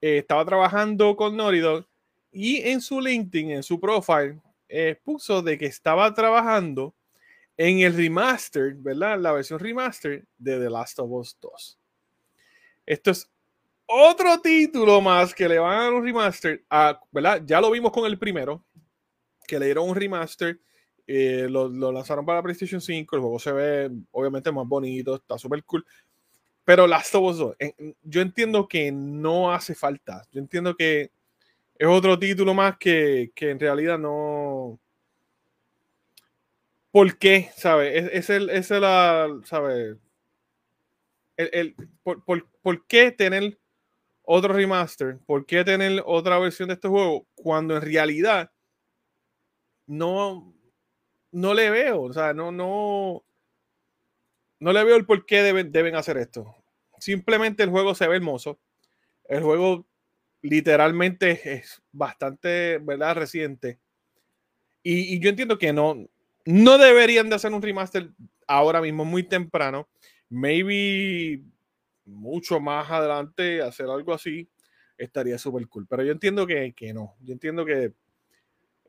[0.00, 1.86] eh, estaba trabajando con Naughty Dog
[2.32, 6.94] y en su LinkedIn, en su profile, eh, puso de que estaba trabajando
[7.56, 9.18] en el remaster, ¿verdad?
[9.18, 11.78] La versión remaster de The Last of Us 2.
[12.86, 13.30] Esto es
[13.86, 16.64] otro título más que le van a dar un remaster,
[17.10, 17.42] ¿verdad?
[17.44, 18.64] Ya lo vimos con el primero,
[19.46, 20.58] que le dieron un remaster
[21.06, 25.62] eh, lo, lanzaron para PlayStation 5, el juego se ve obviamente más bonito, está súper
[25.64, 25.84] cool.
[26.64, 27.56] Pero Last of Us 2,
[28.02, 30.26] yo entiendo que no hace falta.
[30.32, 31.10] Yo entiendo que
[31.76, 34.80] es otro título más que, que en realidad no.
[36.94, 37.50] ¿Por qué?
[37.56, 38.08] ¿Sabes?
[38.12, 39.28] Es, el, es la.
[39.42, 39.96] ¿Sabes?
[41.36, 43.58] El, el, por, por, ¿Por qué tener
[44.22, 45.18] otro remaster?
[45.26, 48.52] ¿Por qué tener otra versión de este juego cuando en realidad
[49.88, 50.54] no,
[51.32, 52.02] no le veo?
[52.02, 53.24] O sea, no, no,
[54.60, 56.54] no le veo el por qué deben, deben hacer esto.
[57.00, 58.60] Simplemente el juego se ve hermoso.
[59.24, 59.84] El juego
[60.42, 63.16] literalmente es bastante, ¿verdad?
[63.16, 63.80] Reciente.
[64.84, 66.06] Y, yo entiendo que no,
[66.44, 68.10] no deberían de hacer un remaster
[68.46, 69.88] ahora mismo, muy temprano.
[70.28, 71.42] Maybe
[72.04, 74.48] mucho más adelante hacer algo así
[74.98, 75.86] estaría súper cool.
[75.88, 77.14] Pero yo entiendo que, no.
[77.20, 77.92] Yo entiendo que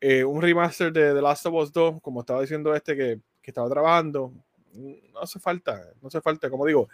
[0.02, 3.52] eh, un remaster de The Last of Us 2, como estaba diciendo este que, que
[3.52, 4.34] estaba trabajando,
[4.74, 5.82] no hace falta.
[6.02, 6.50] No hace falta.
[6.50, 6.90] Como digo,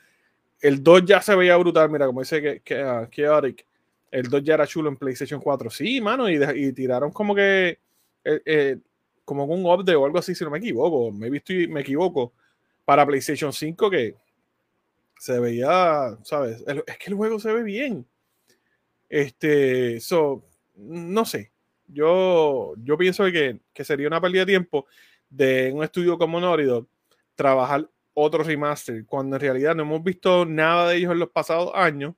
[0.59, 1.89] el 2 ya se veía brutal.
[1.89, 3.55] Mira, como dice que, que, uh,
[4.11, 5.69] el 2 ya era chulo en PlayStation 4.
[5.69, 7.79] Sí, mano, y, tiraron como que
[8.23, 8.77] eh, eh,
[9.37, 11.09] como un update o algo así, si no me equivoco.
[11.09, 12.33] Me, visto y me equivoco.
[12.83, 14.15] Para PlayStation 5 que
[15.17, 16.61] se veía, ¿sabes?
[16.67, 18.05] es que el juego se ve bien.
[19.07, 20.43] Este, so,
[20.75, 21.53] no sé.
[21.87, 24.85] Yo, yo pienso que, que sería una pérdida de tiempo
[25.29, 26.85] de un estudio como Naughty
[27.35, 31.71] trabajar otro remaster, cuando en realidad no hemos visto nada de ellos en los pasados
[31.73, 32.15] años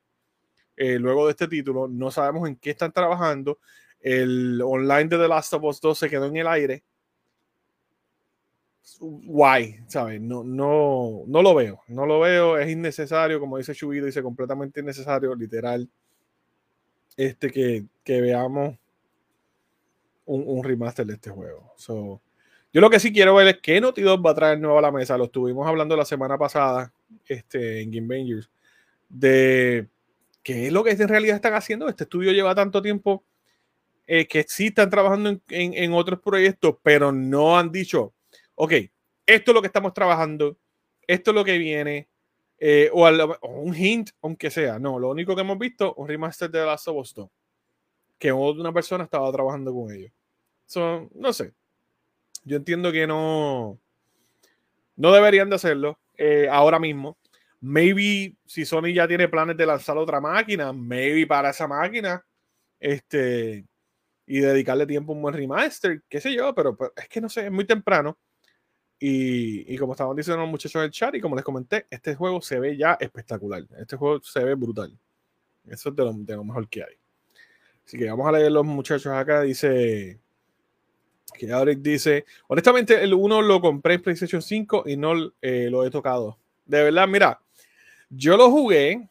[0.75, 1.87] eh, luego de este título.
[1.87, 3.59] No sabemos en qué están trabajando.
[3.99, 6.83] El online de The Last of Us 2 se quedó en el aire.
[8.99, 10.21] Why, ¿sabes?
[10.21, 11.81] No, no, no lo veo.
[11.87, 12.57] No lo veo.
[12.57, 15.89] Es innecesario, como dice Chubido, dice completamente innecesario, literal.
[17.15, 18.77] Este que, que veamos
[20.25, 21.73] un, un, remaster de este juego.
[21.87, 24.81] yo lo que sí quiero ver es qué Naughty Dog va a traer nuevo a
[24.81, 25.17] la mesa.
[25.17, 26.91] Lo estuvimos hablando la semana pasada
[27.27, 28.49] este, en Game Bangers.
[29.09, 29.87] De
[30.43, 31.87] ¿qué es lo que en realidad están haciendo?
[31.87, 33.23] Este estudio lleva tanto tiempo
[34.05, 38.13] eh, que sí están trabajando en, otros proyectos, pero no han dicho,
[38.55, 38.73] ok,
[39.25, 40.57] esto es lo que estamos trabajando,
[41.07, 42.09] esto es lo que viene,
[42.59, 43.07] eh, o,
[43.49, 44.79] un hint, aunque sea.
[44.79, 47.29] No, lo único que hemos visto, un remaster de Last of Us 2,
[48.17, 50.11] que una persona estaba trabajando con ellos.
[51.15, 51.53] no sé.
[52.45, 53.79] Yo entiendo que no,
[54.95, 57.17] no deberían de hacerlo eh, ahora mismo.
[57.61, 62.25] Maybe si Sony ya tiene planes de lanzar otra máquina, maybe para esa máquina,
[62.79, 63.65] este,
[64.25, 67.45] y dedicarle tiempo a un buen remaster, qué sé yo, pero, es que no sé,
[67.45, 68.17] es muy temprano.
[69.05, 72.41] Y, como estaban diciendo los muchachos en el chat, y como les comenté, este juego
[72.41, 73.65] se ve ya espectacular.
[73.77, 74.97] Este juego se ve brutal.
[75.67, 76.95] Eso es de lo, mejor que hay.
[77.85, 79.41] Así que vamos a leer los muchachos acá.
[79.41, 80.21] Dice
[81.33, 85.85] que Auric dice: Honestamente, el 1 lo compré en PlayStation 5 y no eh, lo
[85.85, 86.39] he tocado.
[86.65, 87.41] De verdad, mira,
[88.09, 89.09] yo lo jugué,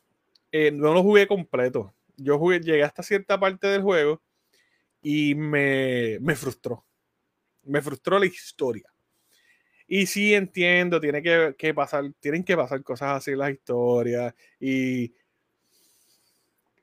[0.52, 1.92] eh, no lo jugué completo.
[2.16, 4.22] Yo llegué hasta cierta parte del juego
[5.02, 6.82] y me, frustró.
[7.64, 8.91] Me frustró la historia.
[9.94, 15.12] Y sí entiendo, tiene que, pasar, tienen que pasar cosas así en las historias y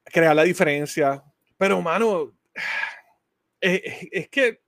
[0.03, 1.23] crear la diferencia.
[1.57, 2.37] Pero, mano,
[3.61, 4.61] es, que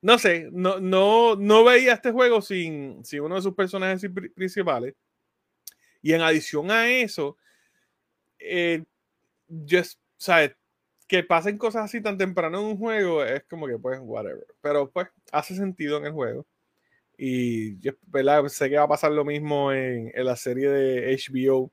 [0.00, 4.94] no sé, no, no, no veía este juego sin, sin uno de sus personajes principales.
[6.00, 7.36] Y en adición a eso,
[8.38, 8.82] eh,
[9.68, 10.56] just, ¿sabes?
[11.06, 14.46] Que pasen cosas así tan temprano en un juego es como que, pues, whatever.
[14.62, 16.46] Pero, pues, hace sentido en el juego.
[17.20, 17.92] Y yo
[18.46, 21.72] sé que va a pasar lo mismo en, la serie de HBO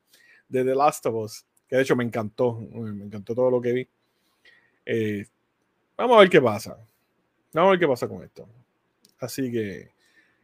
[0.50, 1.46] de The Last of Us.
[1.68, 2.60] Que de hecho me encantó.
[2.60, 3.88] Me encantó todo lo que vi.
[4.88, 5.26] Eh,
[5.96, 6.76] vamos a ver qué pasa.
[7.54, 8.50] Vamos a ver qué pasa con esto.
[9.20, 9.92] Así que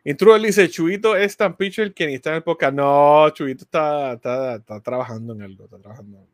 [0.04, 2.74] Intruder dice, Chuito es tan pitcher que ni está en el podcast.
[2.74, 6.32] No, Chuito está, está, trabajando en algo, está trabajando en.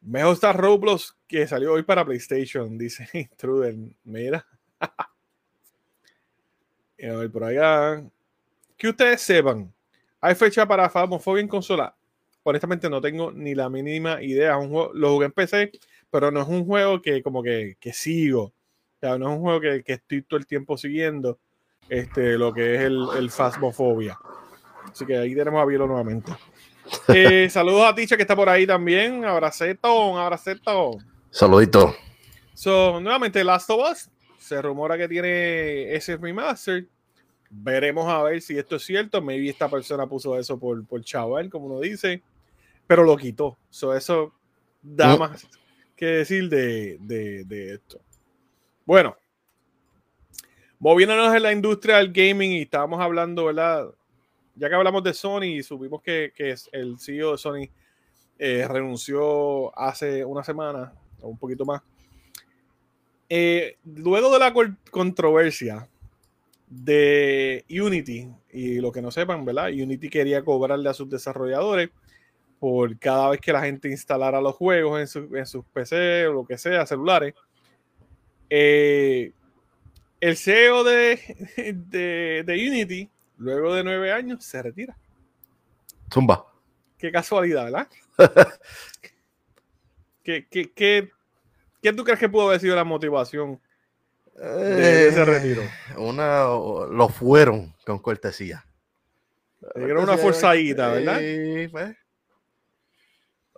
[0.00, 3.74] Mejor está Roblox que salió hoy para PlayStation, dice Intruder.
[4.04, 4.46] Mira.
[7.06, 8.02] a ver por allá.
[8.76, 9.72] Que ustedes sepan,
[10.20, 11.94] ¿hay fecha para Phasmophobia en consola?
[12.42, 14.56] Honestamente no tengo ni la mínima idea.
[14.56, 15.72] Un juego, lo jugué en PC,
[16.10, 18.44] pero no es un juego que como que, que sigo.
[18.44, 21.38] O sea, no es un juego que, que estoy todo el tiempo siguiendo
[21.88, 24.18] este, lo que es el, el Phasmophobia.
[24.90, 26.32] Así que ahí tenemos a Vielo nuevamente.
[27.08, 29.22] Eh, saludos a Ticha que está por ahí también.
[29.22, 30.92] Abraceto, un abraceto.
[31.30, 31.94] Saludito.
[32.54, 34.10] So, nuevamente, Last of Us.
[34.48, 36.86] Se rumora que tiene ese remaster.
[37.50, 39.20] Veremos a ver si esto es cierto.
[39.20, 42.22] Maybe esta persona puso eso por, por chaval, como uno dice.
[42.86, 43.58] Pero lo quitó.
[43.68, 44.32] So, eso
[44.80, 45.46] da más
[45.94, 48.00] que decir de, de, de esto.
[48.86, 49.14] Bueno,
[50.78, 53.86] moviéndonos en la industria del gaming y estábamos hablando, ¿verdad?
[54.54, 57.68] Ya que hablamos de Sony y supimos que, que el CEO de Sony
[58.38, 61.82] eh, renunció hace una semana o un poquito más.
[63.28, 64.54] Eh, luego de la
[64.90, 65.88] controversia
[66.68, 69.68] de Unity, y lo que no sepan, ¿verdad?
[69.68, 71.90] Unity quería cobrarle a sus desarrolladores
[72.58, 76.58] por cada vez que la gente instalara los juegos en, sus PC o lo que
[76.58, 77.34] sea, celulares.
[78.50, 79.32] Eh,
[80.20, 81.20] el CEO de,
[81.86, 84.96] de, Unity, luego de nueve años, se retira.
[86.12, 86.46] Zumba.
[86.96, 87.88] Qué casualidad, ¿verdad?
[90.24, 91.10] ¿Qué, qué, qué,
[91.82, 93.60] qué, tú crees que pudo haber sido la motivación
[94.34, 95.62] de ese retiro?
[95.62, 98.64] Eh, una, lo fueron con cortesía.
[99.74, 101.18] Era una forzadita, ¿verdad?
[101.18, 101.96] Sí, pues.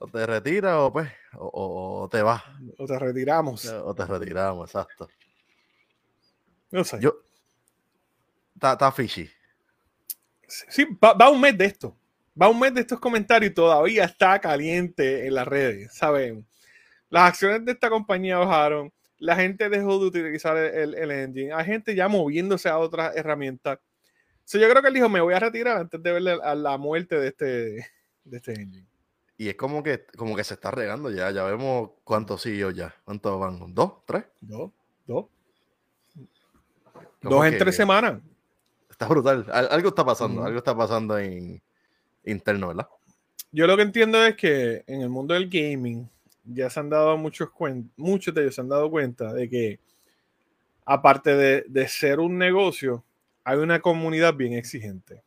[0.03, 2.43] O te retiras o pues, o, te vas.
[2.79, 3.67] O te retiramos.
[3.67, 5.09] O te retiramos, exacto.
[6.71, 6.99] No sé.
[7.01, 7.21] Yo.
[8.55, 9.29] Está fishy.
[10.47, 11.97] Sí, va, un mes de esto.
[12.41, 16.47] Va un mes de estos comentarios y todavía está caliente en las redes, ¿saben?
[17.11, 18.93] Las acciones de esta compañía bajaron.
[19.19, 21.53] La gente dejó de utilizar el, engine.
[21.53, 23.79] Hay gente ya moviéndose a otras herramientas.
[24.51, 27.19] yo creo que él dijo, me voy a retirar antes de ver la, la muerte
[27.19, 27.47] de este,
[28.25, 28.87] de este engine.
[29.37, 31.31] Y es como que, como que se está regando ya.
[31.31, 32.95] Ya vemos cuántos CEOs ya.
[33.05, 33.75] ¿Cuántos van?
[33.75, 34.05] ¿Dos?
[34.07, 34.25] ¿Tres?
[34.41, 34.71] Dos.
[35.07, 35.27] Dos.
[37.23, 38.21] Dos en tres semanas.
[38.91, 39.47] Está brutal.
[39.51, 40.45] Algo está pasando.
[40.45, 41.61] Algo está pasando en
[42.25, 42.87] interno, ¿verdad?
[43.51, 46.07] Yo lo que entiendo es que en el mundo del gaming
[46.45, 47.51] ya se han dado muchos
[47.97, 49.81] muchos de ellos se han dado cuenta de que
[50.85, 53.05] aparte de, de ser un negocio,
[53.45, 55.23] hay una comunidad bien exigente.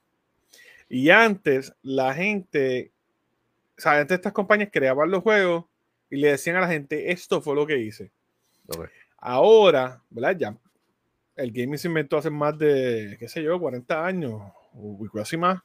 [0.89, 2.91] Y antes la gente,
[3.77, 5.65] o sea, antes estas compañías creaban los juegos
[6.09, 8.11] y le decían a la gente, esto fue lo que hice.
[9.17, 10.37] Ahora, ¿verdad?
[10.37, 10.57] Ya
[11.35, 14.41] el gaming se inventó hace más de, qué sé yo, 40 años,
[14.73, 15.61] o casi más,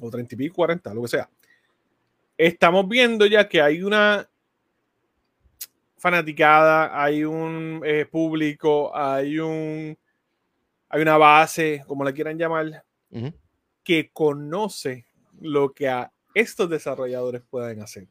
[0.00, 1.28] o 30 y pico, 40, lo que sea.
[2.36, 4.28] Estamos viendo ya que hay una
[5.96, 9.96] fanaticada, hay un eh, público, hay un
[10.94, 12.84] hay una base, como la quieran llamar,
[13.82, 15.06] que conoce
[15.40, 18.06] lo que a estos desarrolladores pueden hacer.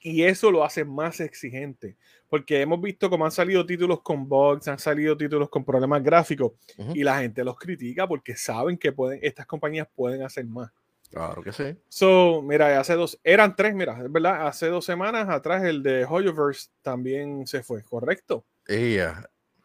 [0.00, 1.96] Y eso lo hace más exigente,
[2.30, 6.52] porque hemos visto cómo han salido títulos con bugs, han salido títulos con problemas gráficos,
[6.94, 10.72] y la gente los critica porque saben que pueden, estas compañías pueden hacer más.
[11.12, 11.76] Claro que sí.
[11.90, 16.06] So, mira, hace dos, eran tres, mira, es verdad, hace dos semanas atrás el de
[16.06, 18.46] Hoyoverse también se fue, ¿correcto?
[18.66, 18.96] Sí,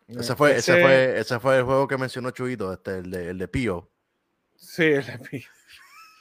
[0.09, 3.37] ese, fue, ese, fue, ese fue el juego que mencionó Chuito, este, el de, el
[3.37, 3.89] de Pío.
[4.57, 5.47] Sí, el de Pío.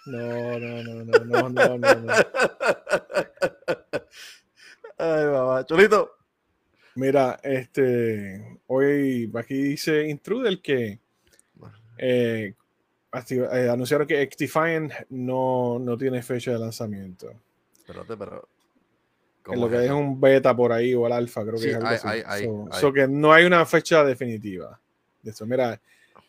[0.07, 1.95] No, no, no, no, no, no, no.
[1.97, 2.13] no.
[4.99, 5.67] Ay, mamá.
[5.67, 6.13] Cholito.
[6.95, 11.01] Mira, este, hoy aquí dice Intruder que
[11.99, 12.55] eh,
[13.31, 17.33] eh, anunciaron que Xdefiant no, no tiene fecha de lanzamiento.
[17.79, 18.49] Espérate, pero.
[19.49, 22.69] En lo que es un beta por ahí o el alfa, creo que es algo
[22.73, 22.93] así.
[22.93, 24.81] que no hay una fecha definitiva
[25.23, 25.47] de eso.
[25.47, 25.81] Mira,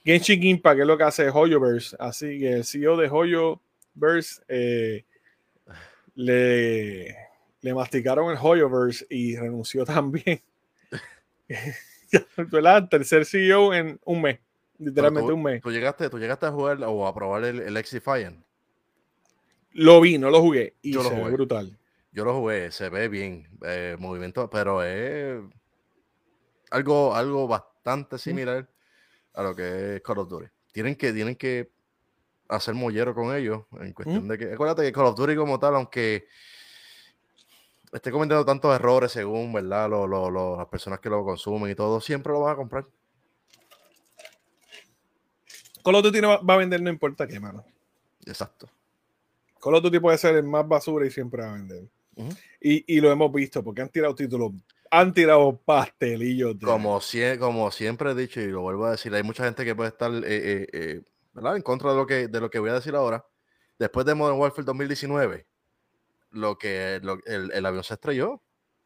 [0.06, 1.96] Genshin Impact, que es lo que hace Hoyoverse.
[2.00, 5.04] Así que el CEO de Hoyoverse eh,
[6.14, 7.18] le,
[7.62, 10.42] le masticaron el Hoyoverse y renunció también.
[12.52, 12.88] ¿Verdad?
[12.88, 14.40] Tercer CEO en un mes.
[14.80, 15.62] Literalmente un mes.
[15.62, 18.44] ¿tú llegaste, ¿Tú llegaste a jugar o a probar el, el X-Defiant?
[19.72, 20.76] Lo vi, no lo jugué.
[20.82, 21.32] Y Yo lo jugué.
[21.32, 21.78] brutal.
[22.12, 23.48] Yo lo jugué, se ve bien.
[23.64, 25.40] Eh, movimiento, pero es
[26.72, 28.68] algo, algo bastante similar
[29.34, 30.48] a lo que es Call of Duty.
[30.72, 31.72] Tienen que, tienen que
[32.50, 34.54] hacer mollero con ellos en cuestión de que.
[34.54, 36.28] Acuérdate que Call of Duty como tal, aunque
[37.94, 39.90] esté cometiendo tantos errores según, ¿verdad?
[39.90, 42.86] las personas que lo consumen y todo, siempre lo van a comprar.
[45.88, 47.64] Call of Duty va a vender no importa qué, mano.
[48.26, 48.68] Exacto.
[49.64, 51.88] Call of Duty puede ser el más basura y siempre va a vender.
[52.60, 54.52] y, lo hemos visto porque han tirado títulos,
[54.92, 56.58] han tirado pastelillos.
[56.62, 57.00] Como,
[57.40, 60.12] como siempre he dicho y lo vuelvo a decir, hay mucha gente que puede estar
[60.12, 61.56] eh, eh, eh, ¿verdad?
[61.56, 63.26] en contra de lo, que, de lo que voy a decir ahora.
[63.80, 65.48] Después de Modern Warfare 2019,
[66.32, 68.42] lo que el, avión se estrelló.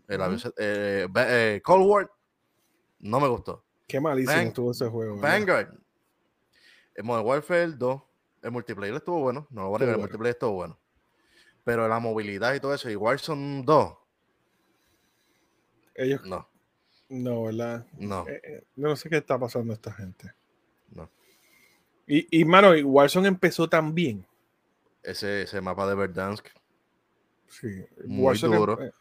[0.08, 2.12] El avión eh, Cold War
[3.00, 3.66] no me gustó.
[3.88, 5.18] Qué malísimo estuvo ese juego.
[5.18, 5.81] Vanguard.
[6.96, 8.02] El Modern Warfare 2,
[8.44, 9.48] el multiplayer estuvo bueno.
[9.50, 10.78] No lo voy a negar, el multiplayer estuvo bueno.
[11.64, 13.98] Pero la movilidad y todo eso, y Warzone 2.
[15.96, 16.26] Ellos.
[16.26, 16.48] No.
[17.10, 17.86] No, ¿verdad?
[17.98, 18.26] No.
[18.28, 20.32] Eh, no sé qué está pasando a esta gente.
[20.90, 21.10] No.
[22.08, 24.26] Y, y mano, Warzone empezó tan bien.
[25.04, 26.48] Ese, ese mapa de Verdansk
[27.52, 28.82] Sí, muy duro.
[28.82, 28.92] Eh,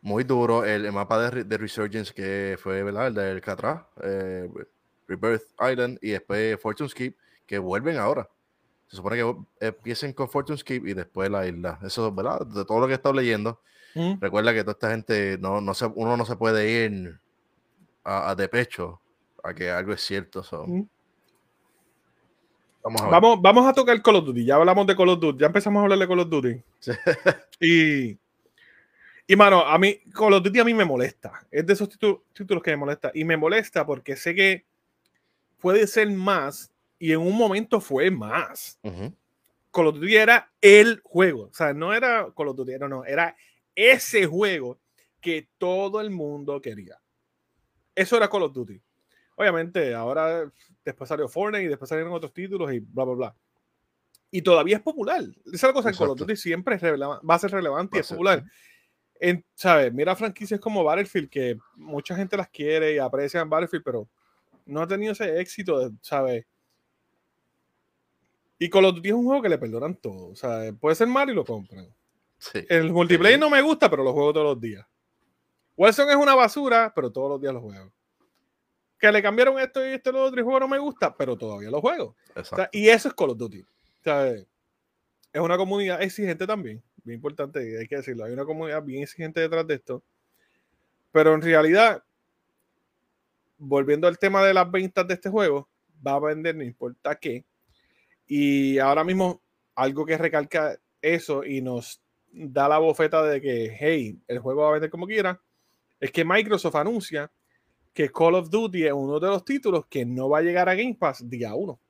[0.00, 0.64] muy duro.
[0.64, 3.08] El, mapa de, de, Resurgence que fue, ¿verdad?
[3.08, 4.48] El del Catra, eh,
[5.08, 8.28] Rebirth Island y después Fortune Skip, que vuelven ahora.
[8.88, 11.78] Se supone que empiecen con Fortune Skip y después la isla.
[11.82, 12.46] Eso, ¿verdad?
[12.46, 13.60] De todo lo que he estado leyendo.
[13.94, 14.14] Mm.
[14.20, 17.18] Recuerda que toda esta gente, no, no se, uno no se puede ir
[18.04, 19.00] a, de pecho
[19.42, 20.42] a que algo es cierto.
[20.66, 20.82] Mm.
[22.82, 24.44] Vamos, a vamos, vamos, a tocar Call of Duty.
[24.44, 25.40] Ya hablamos de Call of Duty.
[25.40, 26.62] Ya empezamos a hablar de Call of Duty.
[27.60, 28.18] y,
[29.26, 31.46] y, mano, a mí, Call of Duty a mí me molesta.
[31.50, 33.10] Es de esos títulos, que me molesta.
[33.12, 34.64] Y me molesta porque sé que
[35.58, 38.78] puede ser más y en un momento fue más.
[39.70, 41.44] Call of Duty era el juego.
[41.44, 43.36] O sea, no era Call of Duty, no, no, era
[43.74, 44.78] ese juego
[45.20, 47.00] que todo el mundo quería.
[47.94, 48.80] Eso era Call of Duty.
[49.36, 50.50] Obviamente, ahora
[50.84, 53.36] después salió Fortnite y después salieron otros títulos y bla, bla, bla.
[54.30, 55.22] Y todavía es popular.
[55.46, 58.00] Esa es la cosa que Call of Duty siempre es va a ser relevante y
[58.00, 58.44] es popular.
[59.20, 59.92] En, ¿sabes?
[59.92, 64.08] Mira franquicias como Battlefield, que mucha gente las quiere y aprecian Battlefield, pero
[64.68, 66.46] no ha tenido ese éxito, ¿sabes?
[68.58, 70.28] Y Call of Duty es un juego que le perdonan todo.
[70.28, 71.88] O sea, puede ser malo y lo compran.
[72.68, 74.86] El multiplayer no me gusta, pero lo juego todos los días.
[75.76, 77.92] Wilson es una basura, pero todos los días lo juego.
[78.98, 81.36] Que le cambiaron esto y esto y lo otro y juego no me gusta, pero
[81.36, 82.16] todavía lo juego.
[82.72, 83.64] y eso es Call of Duty.
[84.04, 86.82] es una comunidad exigente también.
[87.04, 88.24] Bien importante, hay que decirlo.
[88.24, 90.02] Hay una comunidad bien exigente detrás de esto.
[91.12, 92.02] Pero en realidad,
[93.58, 95.68] volviendo al tema de las ventas de este juego,
[96.06, 97.44] va a vender no importa qué.
[98.26, 99.42] Y ahora mismo,
[99.74, 102.00] algo que recalca eso y nos
[102.32, 105.40] da la bofeta de que, hey, el juego va a vender como quiera,
[106.00, 107.30] es que Microsoft anuncia
[107.92, 110.74] que Call of Duty es uno de los títulos que no va a llegar a
[110.74, 111.80] Game Pass día uno.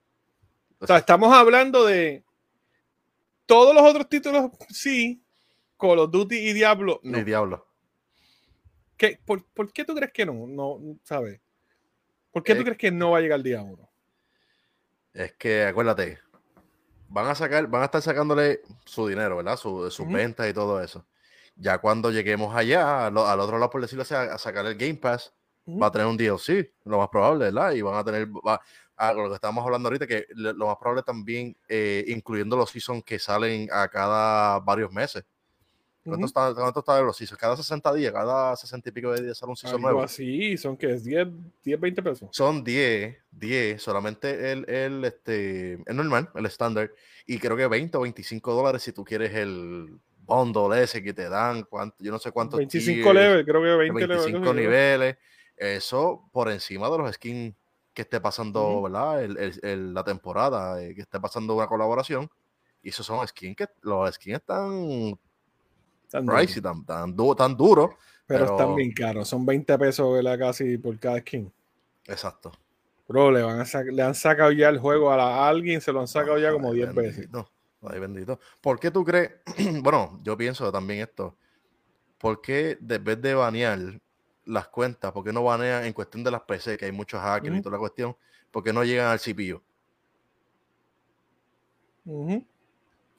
[0.79, 2.25] O sea, estamos hablando de
[3.45, 5.23] todos los otros títulos, sí,
[5.79, 7.01] Call of Duty y Diablo.
[7.03, 7.23] No.
[7.23, 7.67] Diablo.
[8.97, 10.47] ¿Qué, por, qué tú crees que no?
[10.47, 11.41] No, ¿sabes?
[12.31, 13.89] ¿Por qué tú crees que no va a llegar día uno?
[15.13, 16.19] Es que acuérdate,
[17.09, 19.57] van a sacar, van a estar sacándole su dinero, ¿verdad?
[19.57, 21.07] Su, sus ventas y todo eso.
[21.57, 25.35] Ya cuando lleguemos allá, al, otro lado, por decirlo así, a, sacar el Game Pass,
[25.67, 27.73] va a tener un DLC, lo más probable, ¿verdad?
[27.73, 28.61] Y van a tener, va,
[28.97, 33.03] a lo que estamos hablando ahorita, que lo más probable también, eh, incluyendo los seasons
[33.05, 35.25] que salen a cada varios meses.
[36.09, 37.39] ¿Cuánto, está, ¿Cuánto está de los seasons?
[37.39, 40.03] Cada 60 días, cada 60 y pico de días sale un season nuevo.
[40.03, 41.29] Así, son que es 10,
[41.63, 42.29] 10, 20 pesos.
[42.33, 46.91] Son 10, 10, solamente el, el, este, el normal, el estándar.
[47.27, 49.99] Y creo que 20 o 25 dólares si tú quieres el
[50.29, 52.59] bundle ese que te dan, cuánto, yo no sé cuántos.
[52.59, 55.17] 25 levels, creo que 20 25 niveles.
[55.57, 57.55] Eso por encima de los skins
[57.93, 59.25] que esté pasando, ¿verdad?
[59.25, 62.31] El, el, la temporada, eh, que esté pasando una colaboración.
[62.81, 65.19] Y esos son skins que los skins están
[66.11, 67.91] tan pricey, tan, tan, tan duros.
[68.27, 70.39] Pero, están bien caros, son 20 pesos ¿verdad?
[70.39, 71.51] casi por cada skin.
[72.07, 72.53] Exacto.
[73.09, 76.09] Bro, le, van a le han sacado ya el juego a, alguien, se lo han
[76.09, 77.29] sacado ya como 10 veces.
[77.83, 78.39] Ay, bendito.
[78.61, 79.33] ¿Por qué tú crees?
[79.83, 81.35] bueno, yo pienso también esto.
[82.19, 83.79] ¿Por qué de vez de banear
[84.45, 87.57] las cuentas, por qué no banean en cuestión de las PC, que hay muchos hackers
[87.57, 88.17] y toda la cuestión,
[88.51, 89.63] por qué no llegan al CPU?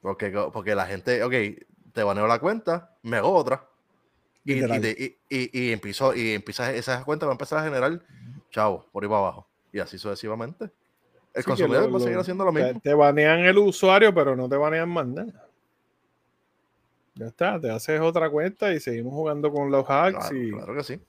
[0.02, 1.34] porque, porque la gente, ok,
[2.00, 3.68] te baneo la cuenta, me hago otra.
[4.46, 8.00] Y, y, y, empiezo, y empieza, esa cuenta va a empezar a generar,
[8.52, 9.48] chavo, por ahí para abajo.
[9.74, 10.72] Y así sucesivamente.
[11.34, 12.80] El consumidor va a seguir haciendo lo mismo.
[12.80, 15.46] Te, banean el usuario, pero no te banean más nada.
[17.16, 20.30] Ya está, te haces otra cuenta y seguimos jugando con los hacks.
[20.30, 21.02] Claro, claro que sí.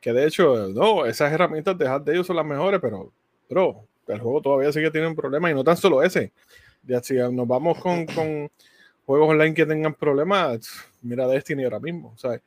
[0.00, 3.12] Que de hecho, no, esas herramientas de hack de ellos son las mejores, pero,
[3.48, 6.32] bro, el juego todavía sigue teniendo problemas y no tan solo ese.
[6.82, 8.50] Ya si nos vamos con, con
[9.06, 10.68] juegos online que tengan problemas,
[11.00, 12.16] mira Destiny ahora mismo.
[12.18, 12.40] Sea,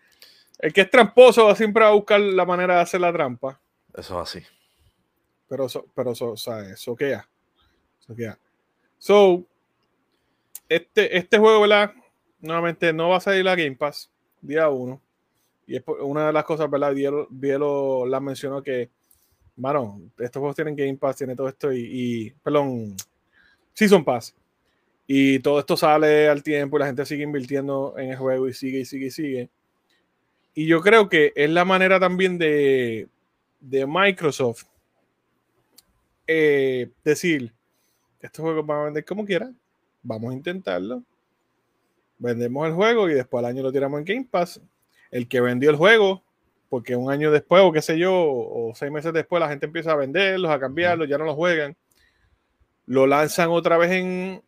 [0.60, 3.60] el que es tramposo siempre va a buscar la manera de hacer la trampa.
[3.94, 4.46] Eso es así.
[5.48, 7.28] Pero, so, pero so, sea, soquea.
[8.00, 8.38] Soquea.
[8.98, 9.46] So,
[10.68, 11.94] este, este juego, ¿verdad?
[12.42, 15.02] Nuevamente no va a salir la Game Pass día 1.
[15.66, 16.94] Y es una de las cosas, ¿verdad?
[16.94, 18.90] Dielo, la mencionó que,
[19.56, 22.96] bueno, estos juegos tienen Game Pass, tiene todo esto y, y, perdón,
[23.74, 24.36] Season Pass.
[25.12, 28.54] Y todo esto sale al tiempo y la gente sigue invirtiendo en el juego y
[28.54, 29.50] sigue y sigue y sigue.
[30.54, 33.08] Y yo creo que es la manera también de,
[33.60, 34.66] de Microsoft
[36.28, 37.52] eh, decir,
[38.20, 39.58] estos juegos van a vender como quieran,
[40.04, 41.02] vamos a intentarlo.
[42.20, 44.62] Vendemos el juego y después al año lo tiramos en Game Pass.
[45.10, 46.22] El que vendió el juego,
[46.70, 49.94] porque un año después, o qué sé yo, o seis meses después, la gente empieza
[49.94, 51.76] a venderlos, a cambiarlos, ya no los juegan.
[52.86, 54.44] Lo lanzan otra vez en,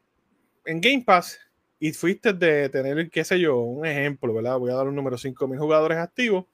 [0.66, 1.39] en Game Pass
[1.80, 4.59] y fuiste de tener, qué sé yo, un ejemplo, ¿verdad?
[4.59, 6.45] Voy a dar un número, 5.000 jugadores activos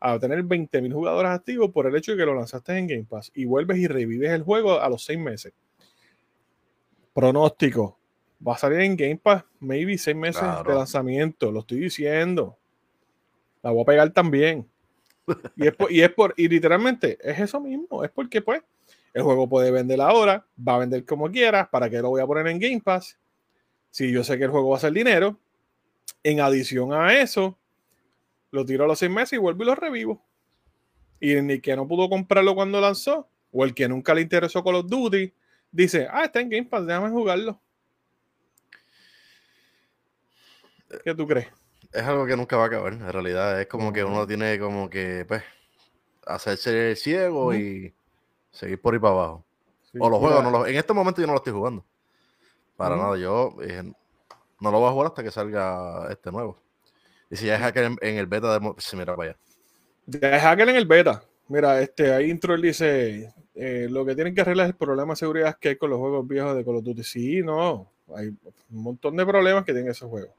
[0.00, 3.30] a tener 20.000 jugadores activos por el hecho de que lo lanzaste en Game Pass
[3.34, 5.52] y vuelves y revives el juego a los seis meses.
[7.12, 7.98] Pronóstico.
[8.46, 12.56] Va a salir en Game Pass, maybe seis meses de lanzamiento, lo estoy diciendo.
[13.62, 14.66] La voy a pegar también.
[15.54, 18.02] Y es, por, y es por, y literalmente es eso mismo.
[18.02, 18.62] Es porque, pues,
[19.12, 21.68] el juego puede vender ahora, va a vender como quieras.
[21.68, 23.19] ¿Para qué lo voy a poner en Game Pass?
[23.90, 25.38] Si yo sé que el juego va a ser dinero.
[26.22, 27.58] En adición a eso,
[28.50, 30.22] lo tiro a los seis meses y vuelvo y lo revivo.
[31.18, 34.76] Y el que no pudo comprarlo cuando lanzó, o el que nunca le interesó Call
[34.76, 35.32] of Duty,
[35.70, 37.60] dice, ah, está en Game Pass, déjame jugarlo.
[41.04, 41.48] ¿Qué tú crees?
[41.92, 43.60] Es algo que nunca va a acabar, en realidad.
[43.60, 45.42] Es como que uno tiene como que, pues,
[46.26, 47.94] hacerse ciego y
[48.50, 49.44] seguir por ahí para abajo.
[49.98, 51.84] o los juegos, no en este momento yo no lo estoy jugando.
[52.80, 53.82] Para nada, yo eh,
[54.58, 56.58] no lo voy a jugar hasta que salga este nuevo.
[57.28, 59.38] Y si ya es hacker en, el beta, de, se mira para allá.
[60.06, 61.22] Ya es hacker en el beta.
[61.48, 65.16] Mira, este, ahí intro dice, eh, lo que tienen que arreglar es el problema de
[65.16, 67.04] seguridad que hay con los juegos viejos de Call of Duty.
[67.04, 68.38] Sí, no, hay un
[68.70, 70.30] montón de problemas que tienen esos juegos.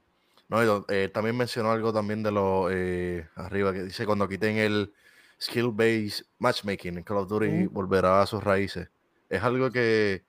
[0.48, 4.92] No, eh, también mencionó algo también de lo eh, arriba, que dice cuando quiten el
[5.40, 8.88] skill-based matchmaking en Call of Duty volverá a sus raíces.
[9.30, 10.24] Es algo que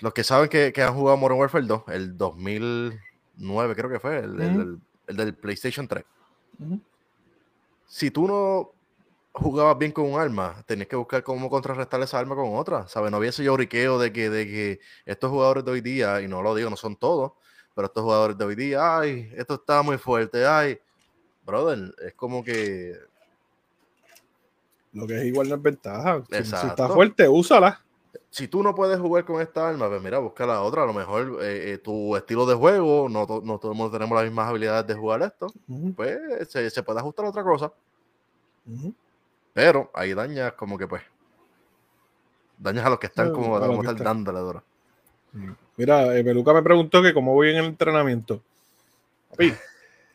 [0.00, 4.80] los que saben que, han jugado Modern Warfare 2, el 2009 creo que fue, el,
[5.06, 6.04] del PlayStation 3.
[7.86, 8.72] Si tú no
[9.32, 13.10] jugabas bien con un arma, tenías que buscar cómo contrarrestar esa arma con otra, ¿sabes?
[13.10, 16.42] No había ese lloriqueo de que, de que estos jugadores de hoy día, y no
[16.42, 17.32] lo digo, no son todos,
[17.74, 20.78] pero estos jugadores de hoy día, ay, esto está muy fuerte, ay,
[21.44, 22.98] brother, es como que...
[24.92, 26.24] Lo que es igual no es ventaja.
[26.30, 27.80] Si, está fuerte, úsala.
[28.30, 30.84] Si tú no puedes jugar con esta arma, pues mira, busca la otra.
[30.84, 34.16] A lo mejor eh, eh, tu estilo de juego, no, no todo el mundo tenemos
[34.16, 35.48] las mismas habilidades de jugar esto,
[35.96, 37.72] pues se, puede ajustar a otra cosa.
[39.52, 41.02] Pero ahí dañas como que pues.
[42.56, 44.62] Dañas a los que están como, como están dándole dura.
[45.76, 48.42] Mira, eh, Peluca me preguntó que cómo voy en el entrenamiento.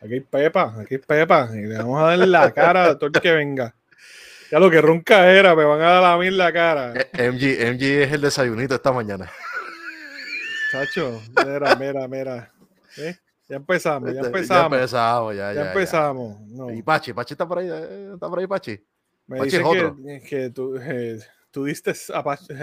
[0.01, 1.49] aquí hay pepa, aquí hay pepa.
[1.53, 3.73] Y le vamos a dar la cara a todo el que venga.
[4.51, 6.93] Ya lo que ronca era, me van a dar a mí la cara.
[6.95, 9.31] Eh, MG, MG es el desayunito esta mañana.
[10.71, 12.51] Chacho, mira, mira, mira.
[12.97, 13.15] ¿Eh?
[13.47, 14.71] Ya empezamos, ya empezamos.
[14.71, 15.63] Ya empezamos, ya, ya.
[15.63, 16.37] Ya empezamos.
[16.73, 17.69] Y Pachi, Pachi está por ahí,
[18.13, 18.83] está por ahí, Pachi.
[19.27, 20.79] Me dice que, que, tú,
[21.51, 21.93] tú diste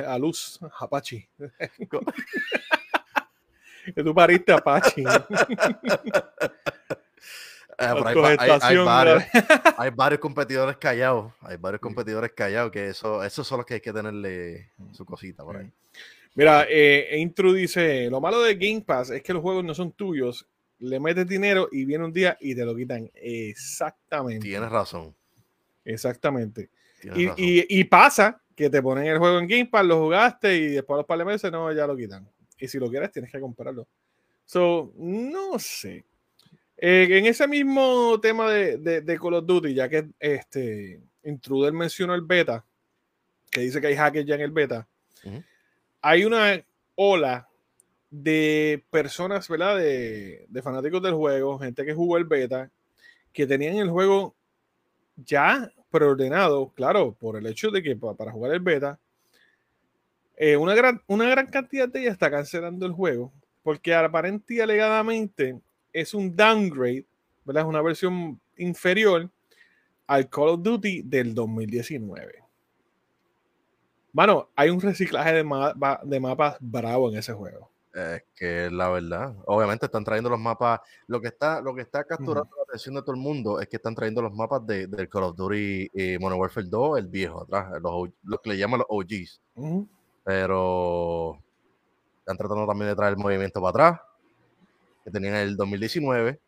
[0.07, 1.29] a, luz Apache.
[3.95, 5.03] que tú pariste Apache.
[7.83, 11.33] Eh, hay, varios, competidores callados.
[11.41, 15.43] Hay varios competidores callados que eso, esos son los que hay que tenerle su cosita
[15.43, 15.71] por ahí.
[16.35, 19.93] Mira, eh, Intru dice: Lo malo de Game Pass es que los juegos no son
[19.93, 20.47] tuyos.
[20.79, 23.11] Le metes dinero y viene un día y te lo quitan.
[23.15, 24.47] Exactamente.
[24.47, 25.15] Tienes razón.
[25.85, 26.71] Exactamente.
[27.03, 30.99] y, pasa que te ponen el juego en Game Pass, lo jugaste y después a
[30.99, 32.29] los par de meses no, ya lo quitan.
[32.59, 33.89] Y si lo quieres, tienes que comprarlo.
[34.45, 36.05] So, no sé.
[36.85, 42.13] Eh, en ese mismo tema de, de, Call of Duty, ya que este Intruder mencionó
[42.13, 42.65] el beta,
[43.53, 44.89] que dice que hay hackers ya en el beta,
[46.01, 46.61] hay una
[46.97, 47.49] ola
[48.11, 49.77] de personas, ¿verdad?
[49.77, 52.69] De, de, fanáticos del juego, gente que jugó el beta,
[53.33, 54.35] que tenían el juego
[55.15, 58.99] ya preordenado, claro, por el hecho de que para jugar el beta,
[60.37, 64.61] eh, una, gran, una gran cantidad de ellas está cancelando el juego, porque aparentemente y
[64.61, 65.61] alegadamente
[65.93, 67.07] es un downgrade,
[67.45, 67.65] ¿verdad?
[67.65, 69.31] Es una versión inferior
[70.07, 72.43] al Call of Duty del 2019.
[74.13, 75.45] Bueno, hay un reciclaje de,
[76.05, 77.73] de mapas bravo en ese juego.
[77.95, 80.81] Es que la verdad, obviamente están trayendo los mapas.
[81.07, 83.77] Lo que está, lo que está capturando la atención de todo el mundo es que
[83.77, 87.43] están trayendo los mapas de, del Call of Duty y Modern Warfare 2, el viejo
[87.43, 89.41] atrás, los, que le llaman los OGs.
[90.25, 91.39] Pero
[92.21, 94.01] están tratando también de traer el movimiento para atrás,
[95.05, 96.39] que tenían en el 2019.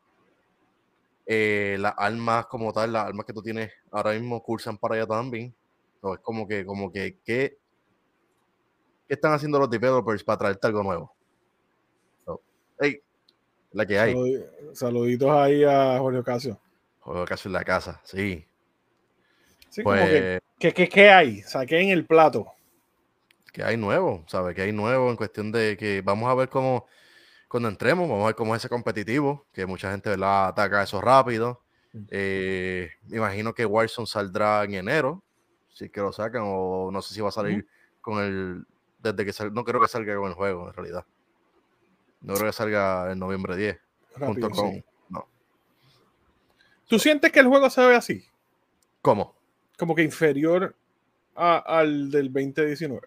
[1.27, 5.07] Eh, las armas como tal, las armas que tú tienes ahora mismo cursan para allá
[5.07, 5.55] también.
[5.97, 7.57] Entonces, es como que, como que, ¿qué,
[9.09, 11.15] ¿qué están haciendo los developers para traerte algo nuevo?
[12.79, 13.01] Hey,
[13.73, 14.15] la que hay.
[14.73, 16.61] saluditos ahí a Jorge Ocasio.
[17.01, 18.45] Jorge Ocasio en la casa, sí.
[19.69, 21.43] Sí, pues, como que, ¿qué, qué, hay?
[21.43, 22.47] Saqué en el plato.
[23.53, 24.55] Que hay nuevo, ¿sabes?
[24.55, 26.87] Que hay nuevo en cuestión de que vamos a ver cómo,
[27.55, 30.49] cuando entremos, vamos a ver cómo es ese competitivo, que mucha gente ¿verdad?
[30.49, 31.61] ataca eso rápido.
[32.09, 35.23] Eh, me imagino que Warzone saldrá en enero,
[35.73, 37.65] si que lo sacan, o no sé si va a salir
[38.01, 38.67] con el.
[38.99, 41.07] Desde que sal, no creo que salga con el juego, en realidad.
[42.23, 43.79] No creo que salga en noviembre 10.
[44.19, 45.29] junto con, no.
[46.89, 48.27] ¿Tú sientes que el juego se ve así?
[49.01, 49.33] ¿Cómo?
[49.79, 50.75] Como que inferior
[51.37, 53.01] al del 2019.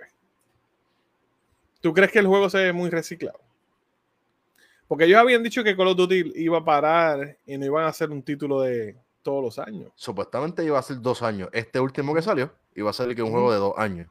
[1.81, 3.46] ¿Tú crees que el juego se ve muy reciclado?
[4.87, 7.89] Porque ellos habían dicho que Call of Duty iba a parar y no iban a
[7.89, 9.91] hacer un título de todos los años.
[9.95, 11.49] Supuestamente iba a ser dos años.
[11.51, 14.07] Este último que salió iba a ser que un juego de dos años.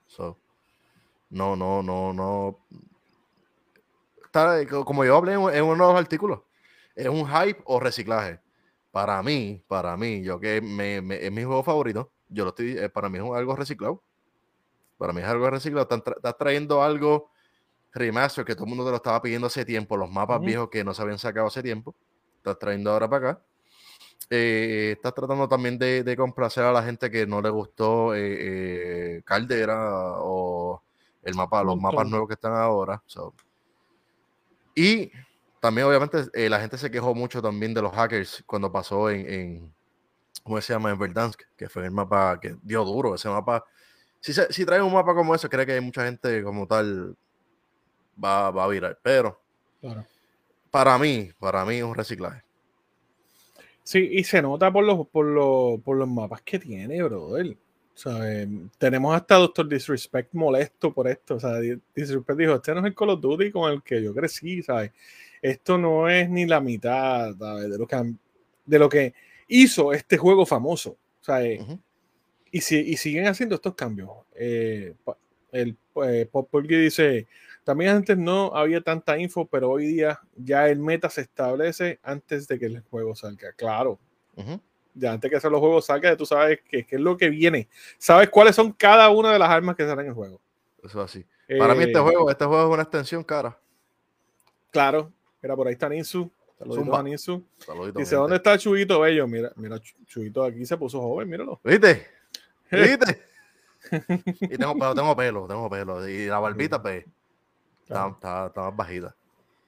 [1.31, 2.59] no, no, no, no.
[4.85, 6.41] como yo hablé en, uno de los artículos,
[6.95, 8.41] es un hype o reciclaje.
[8.91, 12.89] Para mí, para mí, yo que me, es mi juego favorito, yo lo estoy, eh,
[12.89, 14.03] para mí es algo reciclado.
[14.99, 15.89] Para mí es algo reciclado.
[15.91, 17.31] Estás trayendo algo
[17.97, 20.85] remaster que todo el mundo te lo estaba pidiendo hace tiempo, los mapas viejos que
[20.85, 21.95] no se habían sacado hace tiempo.
[22.39, 23.43] Estás trayendo ahora para acá.
[24.31, 30.15] Eh, estás tratando también de, complacer a la gente que no le gustó eh, Caldera
[30.19, 30.83] o
[31.23, 33.03] el mapa, los mapas nuevos que están ahora.
[34.75, 35.11] Y
[35.61, 39.75] también, obviamente, la gente se quejó mucho también de los hackers cuando pasó en, en
[40.43, 40.91] ¿cómo se llama?
[40.91, 43.15] En Verdansk, que fue el mapa que dio duro.
[43.15, 43.65] Ese mapa
[44.21, 47.17] si, si trae un mapa como ese, creo que hay mucha gente como tal
[48.23, 48.99] va, va a virar.
[49.03, 49.41] Pero
[50.71, 52.43] para mí, para mí es un reciclaje.
[53.83, 57.57] Sí, y se nota por los, por los, por los mapas que tiene, brother.
[58.79, 61.37] tenemos hasta Doctor Disrespect molesto por esto.
[61.37, 64.13] O sea, Disrespect dijo, este no es el Call of Duty con el que yo
[64.13, 64.91] crecí, ¿sabes?
[65.41, 68.15] Esto no es ni la mitad, De lo que,
[68.65, 69.15] de lo que
[69.47, 70.91] hizo este juego famoso.
[71.21, 74.11] O sea, y, si, y siguen haciendo estos cambios.
[74.35, 74.95] Eh,
[75.53, 77.27] el eh, Pop dice,
[77.67, 82.47] también antes no había tanta info, pero hoy día ya el meta se establece antes
[82.47, 83.53] de que el juego salga.
[83.55, 83.99] Claro.
[84.95, 87.69] Ya antes que los juegos salgan, tú sabes qué, es lo que viene.
[87.99, 90.41] Sabes cuáles son cada una de las armas que salen en el juego.
[90.81, 91.27] Eso así.
[91.59, 93.59] Para mí este eh, juego, este juego es una extensión cara.
[94.71, 95.13] Claro.
[95.43, 96.31] Mira, por ahí está Ninsu.
[96.61, 97.45] Saluditos a Ninsu.
[97.97, 99.27] Dice, ¿dónde está Chuito Bello?
[99.27, 101.61] Mira, mira, Chuito aquí se puso joven, míralo.
[101.65, 102.07] ¿Viste?
[102.71, 103.23] ¿Viste?
[104.41, 106.09] y tengo, tengo pelo, tengo pelo.
[106.09, 107.05] Y la barbita, pues,
[107.89, 109.15] está, está, más bajita.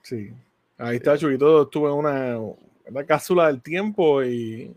[0.02, 0.32] Sí.
[0.76, 2.38] Ahí está Chuito, estuvo en una,
[2.86, 4.72] una cápsula del tiempo y,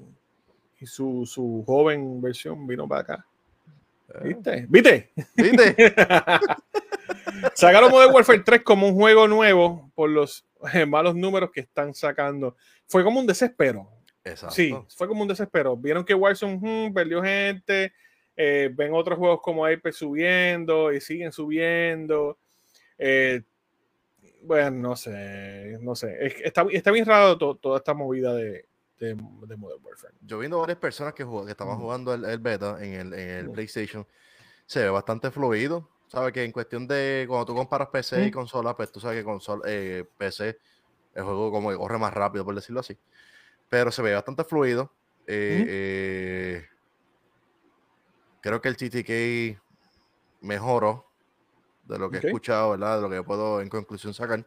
[0.79, 3.25] y su, su, joven versión vino para acá.
[4.09, 4.19] Eh.
[4.23, 4.65] ¿Viste?
[4.67, 5.11] ¿Viste?
[5.35, 5.95] ¿Viste?
[7.55, 11.93] Sacaron Modern Warfare 3 como un juego nuevo por los eh, malos números que están
[11.93, 12.55] sacando.
[12.87, 13.87] Fue como un desespero.
[14.23, 14.55] Exacto.
[14.55, 15.75] Sí, fue como un desespero.
[15.75, 17.93] Vieron que Warzone hmm, perdió gente,
[18.35, 22.37] eh, ven otros juegos como Apex subiendo y siguen subiendo.
[23.03, 23.41] Eh,
[24.43, 26.17] bueno, no sé, no sé.
[26.45, 28.67] está, está, bien raro toda esta movida de,
[28.99, 30.13] de, Modern Warfare.
[30.21, 34.05] Yo viendo varias personas que, que estaban jugando el, beta en el, en el PlayStation,
[34.67, 35.89] se ve bastante fluido.
[36.09, 39.23] Sabes que en cuestión de cuando tú comparas PC y consola, pues tú sabes que
[39.23, 40.59] consola, eh, PC,
[41.15, 42.95] el juego como que corre más rápido, por decirlo así.
[43.67, 44.93] Pero se ve bastante fluido.
[45.25, 46.67] eh,
[48.41, 49.59] creo que el TTK
[50.41, 51.10] mejoró
[51.91, 52.97] de lo que he escuchado, ¿verdad?
[52.97, 54.45] De lo que puedo en conclusión sacar.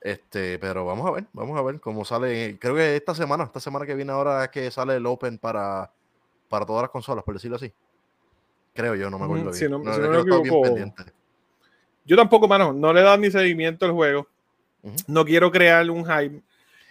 [0.00, 2.58] Este, pero vamos a ver, vamos a ver cómo sale.
[2.58, 5.90] Creo que esta semana, esta semana que viene ahora es que sale el Open para,
[6.48, 7.72] para todas las consolas, por decirlo así.
[8.74, 9.70] Creo yo, no me acuerdo bien.
[9.70, 10.92] no, me
[12.04, 14.26] yo tampoco, mano, no le dan ni seguimiento al juego.
[15.06, 16.42] No quiero crear un hype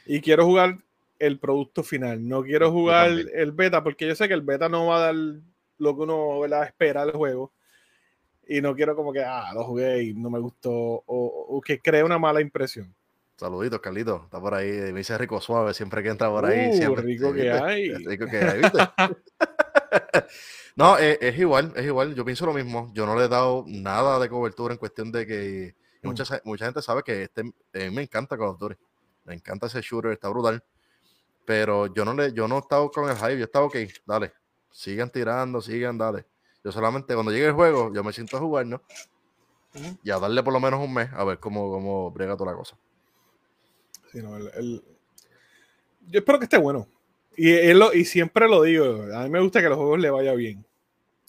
[0.05, 0.77] y quiero jugar
[1.19, 2.25] el producto final.
[2.27, 5.15] No quiero jugar el beta porque yo sé que el beta no va a dar
[5.15, 7.51] lo que uno espera del juego.
[8.51, 12.03] Y no quiero como que, ah, lo jugué y no me gustó, o, que cree
[12.03, 12.93] una mala impresión.
[13.37, 14.23] Saluditos, Carlito.
[14.25, 14.69] Está por ahí.
[14.69, 16.69] Me dice rico suave siempre que entra por ahí.
[16.69, 17.93] Uh, siempre, rico que hay.
[17.93, 18.77] Rico que hay, ¿viste?
[20.75, 22.13] no, es, es, igual, es igual.
[22.13, 22.91] Yo pienso lo mismo.
[22.93, 26.07] Yo no le he dado nada de cobertura en cuestión de que mm.
[26.07, 27.43] mucha, mucha gente sabe que este,
[27.89, 28.75] me encanta Call of Duty.
[29.23, 30.61] Me encanta ese shooter, está brutal.
[31.45, 33.37] Pero yo no le, yo no he estado con el hype.
[33.37, 34.33] Yo he estado, ok, dale,
[34.69, 36.25] sigan tirando, sigan, dale.
[36.63, 38.81] Yo solamente cuando llegue el juego, yo me siento a jugar, ¿no?
[40.03, 42.57] Y a darle por lo menos un mes a ver cómo, cómo brega toda la
[42.57, 42.77] cosa.
[44.11, 44.83] Sí, no, el,
[46.07, 46.87] Yo espero que esté bueno.
[47.37, 50.65] Y, y siempre lo digo, a mí me gusta que los juegos le vaya bien.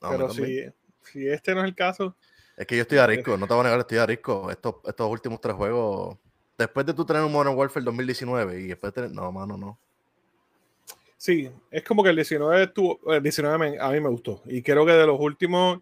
[0.01, 0.65] Pero si,
[1.03, 2.17] si este no es el caso...
[2.57, 4.51] Es que yo estoy a risco, no te voy a negar, estoy a risco.
[4.51, 6.19] Estos, estos últimos tres juegos,
[6.59, 9.17] después de tú tener un Modern Warfare 2019 y después de tener...
[9.17, 9.79] No, mano, no.
[11.23, 14.43] Sí, es como que el 19 estuvo, el 19 a mí me gustó.
[14.45, 15.79] Y creo que de los últimos,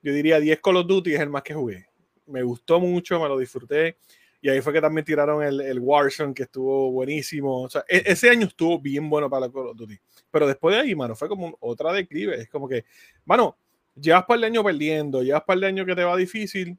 [0.00, 1.88] yo diría 10 Call of Duty es el más que jugué.
[2.26, 3.96] Me gustó mucho, me lo disfruté.
[4.40, 7.62] Y ahí fue que también tiraron el, el Warzone, que estuvo buenísimo.
[7.62, 9.98] O sea, e, ese año estuvo bien bueno para Call of Duty.
[10.30, 12.40] Pero después de ahí, mano, fue como otra declive.
[12.40, 12.84] Es como que,
[13.24, 13.56] mano,
[13.96, 16.78] llevas para el año perdiendo, llevas para el año que te va difícil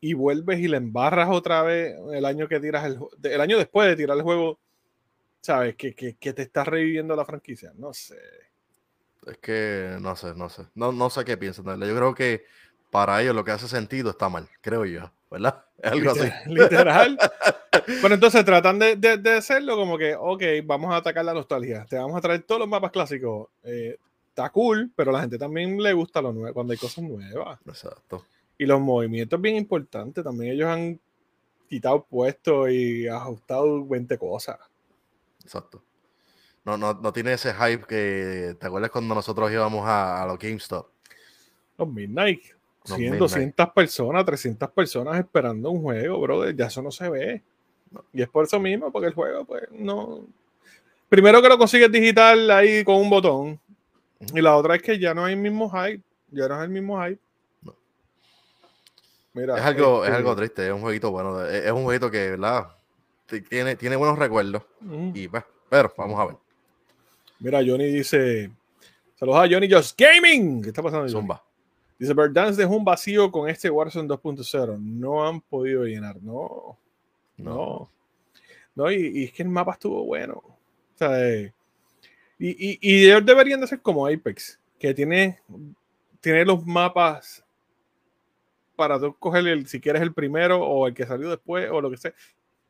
[0.00, 3.88] y vuelves y le embarras otra vez el año que tiras el, el año después
[3.88, 4.60] de tirar el juego
[5.46, 5.76] ¿sabes?
[5.76, 7.72] Que, que, que te está reviviendo la franquicia.
[7.76, 8.18] No sé.
[9.26, 10.62] Es que no sé, no sé.
[10.74, 11.64] No, no sé qué piensan.
[11.64, 12.44] Yo creo que
[12.90, 15.64] para ellos lo que hace sentido está mal, creo yo, ¿verdad?
[15.78, 16.28] Es algo así.
[16.46, 17.16] Literal.
[18.00, 21.86] Bueno, entonces tratan de, de, hacerlo como que, ok, vamos a atacar la nostalgia.
[21.88, 23.48] Te vamos a traer todos los mapas clásicos.
[23.62, 23.96] Eh,
[24.28, 27.60] está cool, pero a la gente también le gusta lo nuevo cuando hay cosas nuevas.
[27.66, 28.24] Exacto.
[28.58, 30.24] Y los movimientos bien importantes.
[30.24, 30.98] También ellos han
[31.68, 34.58] quitado puestos y ajustado 20 cosas.
[35.46, 35.80] Exacto.
[36.64, 38.56] No, no, no tiene ese hype que.
[38.58, 40.88] ¿Te acuerdas cuando nosotros íbamos a, a los GameStop?
[41.78, 42.42] Los Midnight.
[42.84, 46.54] 100, 200 personas, 300 personas esperando un juego, brother.
[46.54, 47.42] Ya eso no se ve.
[48.12, 50.26] Y es por eso mismo, porque el juego, pues, no.
[51.08, 53.60] Primero que lo consigues digital ahí con un botón.
[54.34, 56.02] Y la otra es que ya no hay el mismo hype.
[56.30, 57.20] Ya no es el mismo hype.
[59.34, 61.44] Mira, es algo, es este algo triste, es un jueguito bueno.
[61.44, 62.75] Es un jueguito que, ¿verdad?
[63.48, 64.62] Tiene, tiene buenos recuerdos.
[65.14, 66.36] Y pues, pero vamos a ver.
[67.40, 68.50] Mira, Johnny dice.
[69.14, 70.62] Saludos a Johnny Just Gaming.
[70.62, 71.08] ¿Qué está pasando?
[71.08, 71.42] Zumba.
[71.98, 74.78] Dice, Dance dejó un vacío con este Warzone 2.0.
[74.78, 76.22] No han podido llenar.
[76.22, 76.78] No.
[77.38, 77.90] No.
[78.74, 80.34] No, y, es que el mapa estuvo bueno.
[80.34, 80.58] O
[80.94, 81.52] sea, eh,
[82.38, 85.40] y, y, y, ellos deberían de ser como Apex, que tiene,
[86.20, 87.42] tiene los mapas
[88.76, 91.90] para tú coger el, si quieres el primero o el que salió después o lo
[91.90, 92.12] que sea.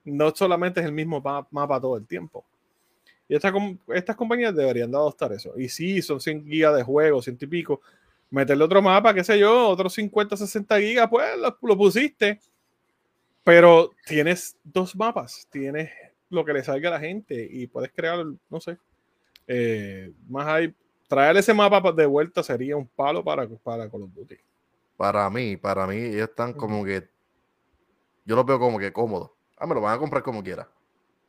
[0.06, 2.44] No solamente es el mismo mapa todo el tiempo.
[3.28, 5.52] Y estas compañías deberían de adoptar eso.
[5.58, 7.80] Y sí, son 100 gigas de juego, 100 y pico,
[8.30, 11.26] meterle otro mapa, qué sé yo, otros 50, 60 gigas, pues
[11.60, 12.40] lo, pusiste.
[13.42, 15.90] Pero tienes dos mapas, tienes
[16.30, 18.78] lo que le salga a la gente y puedes crear, no sé,
[19.46, 20.74] eh, más hay.
[21.08, 24.36] Traer ese mapa de vuelta sería un palo para, para Call of Duty.
[24.96, 27.08] Para mí, para mí, ellos están como que.
[28.24, 29.35] Yo lo veo como que cómodo.
[29.58, 30.68] Ah, me lo van a comprar como quiera.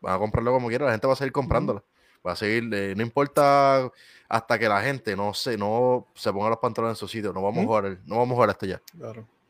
[0.01, 1.83] Van a comprarlo como quiera, la gente va a seguir comprándolo.
[2.25, 3.91] Va a seguir, eh, no importa
[4.27, 7.41] hasta que la gente no se, no se ponga los pantalones en su sitio, no
[7.41, 8.81] vamos a jugar, no vamos a jugar ya.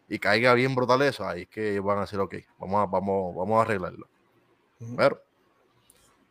[0.10, 3.36] Y caiga bien brutal eso, ahí es que van a decir, ok, vamos a, vamos,
[3.36, 4.08] vamos a arreglarlo.
[4.96, 5.22] Pero.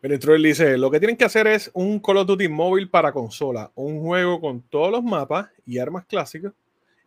[0.02, 3.72] El dice, lo que tienen que hacer es un Call of Duty móvil para consola,
[3.74, 6.52] un juego con todos los mapas y armas clásicas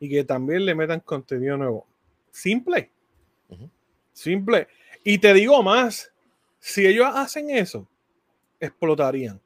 [0.01, 1.87] y que también le metan contenido nuevo.
[2.31, 2.91] Simple.
[4.11, 4.67] Simple.
[5.03, 6.11] Y te digo más,
[6.59, 7.87] si ellos hacen eso,
[8.59, 9.41] explotarían.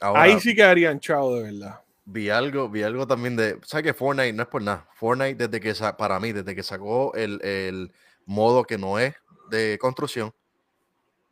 [0.00, 1.80] Ahí sí quedarían chao de verdad.
[2.04, 3.58] Vi algo, vi algo también de.
[3.64, 4.88] ¿Sabes que Fortnite no es por nada?
[4.94, 7.92] Fortnite, desde que para mí, desde que sacó el,
[8.24, 9.14] modo que no es
[9.50, 10.32] de construcción,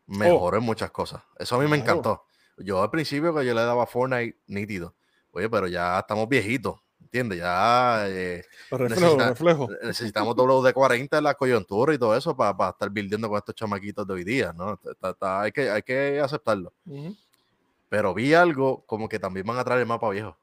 [0.07, 1.23] mejoró en muchas cosas.
[1.39, 2.27] Eso a mí me encantó.
[2.59, 4.95] Yo al principio que yo le daba Fortnite nítido.
[5.33, 6.81] Oye, pero ya estamos viejitos.
[7.13, 7.41] ¿Entiendes?
[7.41, 8.45] Ya eh,
[9.83, 14.15] necesitamos WD-40 en la coyuntura y todo eso para, estar viviendo con estos chamaquitos de
[14.15, 14.79] hoy día, ¿no?
[15.21, 16.73] hay, que, hay que aceptarlo.
[17.89, 20.37] Pero vi algo como que también van a traer el mapa viejo,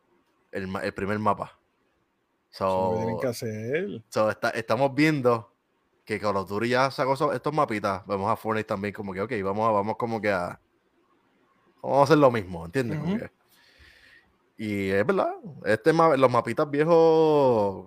[0.51, 1.57] el, primer mapa.
[2.51, 4.03] tienen que hacer.
[4.53, 5.49] estamos viendo
[6.03, 8.05] que Call of Duty ya sacó estos mapitas.
[8.05, 10.59] Vemos a Fortnite también como que, ok, vamos, vamos como que a...
[11.81, 13.29] Vamos a hacer lo mismo, ¿entiendes?
[14.57, 15.29] Y es verdad,
[15.65, 17.85] este los mapitas viejos,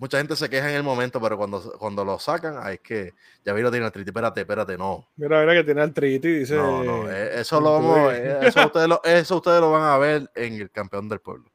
[0.00, 3.14] mucha gente se queja en el momento, pero cuando, cuando lo sacan, ahí es que
[3.44, 5.06] ya vi lo tiene triti, espérate, espérate, no.
[5.16, 6.56] Mira, mira que tiene el triti, dice.
[6.56, 10.30] No, no, eh, eso lo vamos, eso ustedes lo, eso ustedes lo van a ver
[10.34, 11.50] en el campeón del pueblo.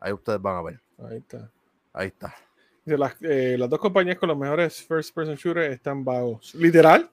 [0.00, 0.80] Ahí ustedes van a ver.
[1.06, 1.50] Ahí está.
[1.92, 2.34] Ahí está.
[2.86, 6.54] Las, eh, las dos compañías con los mejores first person shooters están vagos.
[6.54, 7.10] Literal.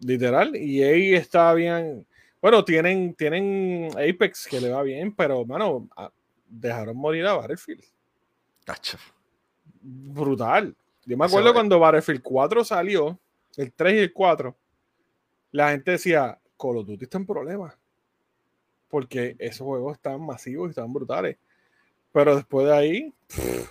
[0.00, 0.54] Literal.
[0.54, 2.04] Y ahí está bien
[2.46, 5.88] bueno, tienen, tienen Apex que le va bien, pero, mano,
[6.46, 7.82] dejaron morir a Battlefield.
[9.80, 10.76] Brutal.
[11.04, 13.18] Yo me acuerdo cuando Battlefield 4 salió,
[13.56, 14.56] el 3 y el 4,
[15.50, 17.76] la gente decía, Call of Duty está en problemas.
[18.86, 21.38] Porque esos juegos están masivos y están brutales.
[22.12, 23.14] Pero después de ahí,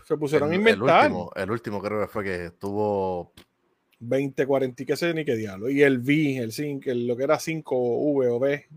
[0.03, 1.05] se pusieron a inventar.
[1.05, 3.31] El último, el último creo que fue que tuvo
[3.99, 5.69] 20, 40 y qué sé ni qué diablo.
[5.69, 7.65] Y el V, el 5, lo que era 5V
[8.29, 8.67] o B,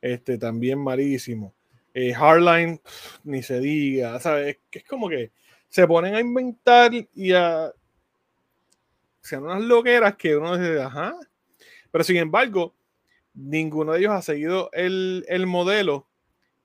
[0.00, 1.54] este, también malísimo.
[1.92, 2.80] Eh, Hardline,
[3.24, 4.58] ni se diga, ¿sabes?
[4.70, 5.32] Que es como que
[5.68, 7.72] se ponen a inventar y a.
[9.20, 11.14] Sean unas loqueras que uno dice, ajá.
[11.90, 12.74] Pero sin embargo,
[13.34, 16.06] ninguno de ellos ha seguido el, el modelo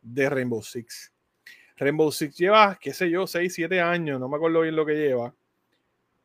[0.01, 1.11] de Rainbow Six.
[1.75, 4.93] Rainbow Six lleva, qué sé yo, 6, 7 años, no me acuerdo bien lo que
[4.93, 5.33] lleva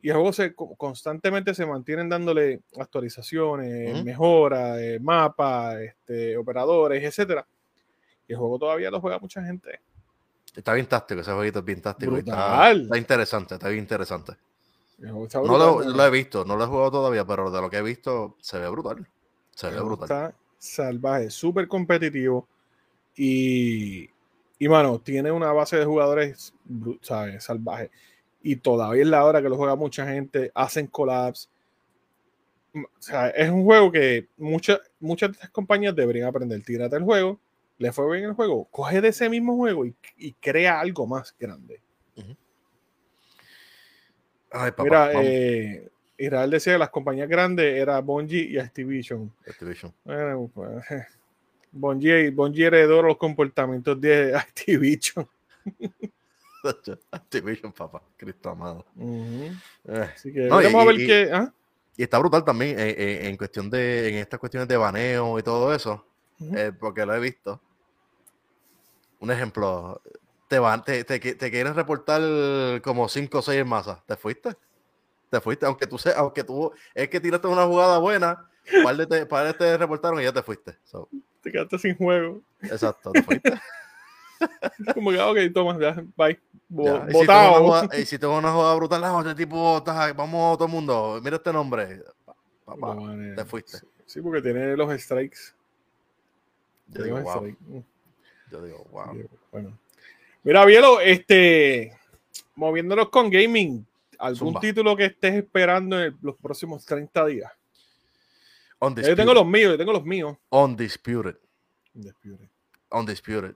[0.03, 7.47] y el juego se, constantemente se mantienen dándole actualizaciones, mejoras, eh, mapas, este, operadores, etcétera.
[8.27, 9.81] Y el juego todavía lo juega mucha gente.
[10.55, 12.17] Está bien táctico, ese jueguito es bien táctico.
[12.17, 14.33] Está, está, interesante, está bien interesante.
[14.99, 15.29] no
[15.59, 18.59] lo, he visto, no lo he jugado todavía, pero de lo que he visto se
[18.59, 19.07] ve brutal.
[19.55, 20.05] Se ve brutal.
[20.05, 22.49] Está salvaje, súper competitivo.
[23.17, 24.09] Y,
[24.59, 26.55] y, mano, tiene una base de jugadores,
[27.03, 27.45] ¿sabes?
[27.45, 27.91] Salvaje
[28.43, 31.51] y todavía es la hora que lo juega mucha gente, hacen collabs.
[32.75, 36.63] O sea, es un juego que muchas muchas de estas compañías deberían aprender.
[36.63, 37.41] Tírate el juego,
[37.79, 41.81] le fue bien el juego, coge de ese mismo juego y, crea algo más grande.
[44.79, 45.89] Mira, eh,
[46.19, 49.33] Israel decía que las compañías grandes eran Bungie y Activision.
[49.47, 49.93] Activision.
[50.05, 50.85] Bueno, pues,
[51.73, 55.27] Bungie, Bungie heredó los comportamientos de Activision.
[57.11, 58.85] Activision, papá, Cristo amado.
[58.99, 61.31] Eh, Así que vamos a ver qué.
[61.33, 61.53] ¿ah?
[61.97, 65.43] Y está brutal también eh, eh, en cuestión de, en estas cuestiones de baneo y
[65.43, 66.07] todo eso,
[66.79, 67.61] porque lo he visto.
[69.19, 70.01] Un ejemplo,
[70.49, 72.23] te, van, te, te, te quieren reportar
[72.81, 74.57] como 5 o 6 en masa, ¿te fuiste?
[75.29, 78.49] Te fuiste, aunque tú, se, aunque tú es que tiraste una jugada buena,
[78.83, 80.79] para te, te reportaron y ya te fuiste.
[81.43, 82.41] Te quedaste sin juego.
[82.63, 83.53] Exacto, te fuiste.
[84.95, 86.41] Como que, ok, toma, ya, bye.
[86.69, 87.89] Botado.
[87.99, 91.53] Y si tengo una jugada brutal, no, este tipo, vamos todo el mundo, mira este
[91.53, 92.03] nombre.
[92.65, 92.97] Papá,
[93.37, 93.79] te fuiste.
[94.07, 95.39] Sí, porque tiene los strikes.
[96.89, 97.43] Yo digo, wow.
[97.45, 97.79] Mm.
[98.51, 99.29] Yo digo, wow.
[99.53, 99.79] Bueno.
[100.43, 101.97] Mira, Bielo, este,
[102.55, 103.87] moviéndonos con gaming,
[104.19, 107.53] ¿algún título que estés esperando en los próximos 30 días?
[108.81, 110.37] Yo tengo los míos, yo tengo los míos.
[110.49, 111.37] Undisputed.
[111.95, 112.49] Undisputed.
[112.91, 113.55] Undisputed.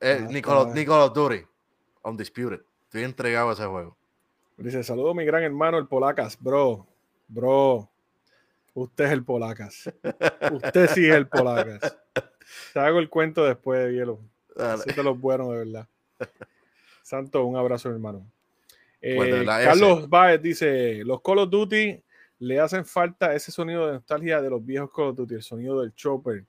[0.00, 1.46] Eh, ah, Nicolas, Nicolas Dury.
[2.02, 2.60] Undisputed.
[2.84, 3.96] Estoy entregado a ese juego.
[4.56, 6.36] Dice, saludo mi gran hermano, el Polacas.
[6.40, 6.86] Bro,
[7.28, 7.88] bro.
[8.74, 9.92] Usted es el Polacas.
[10.52, 11.96] Usted sí es el Polacas.
[12.72, 14.20] Te hago el cuento después de hielo.
[14.84, 15.88] Te los buenos, de verdad.
[17.02, 18.26] Santo, un abrazo, hermano.
[19.00, 22.02] Pues eh, Carlos Baez dice: Los Call of Duty
[22.40, 25.80] le hacen falta ese sonido de nostalgia de los viejos Call of Duty, el sonido
[25.80, 26.44] del chopper,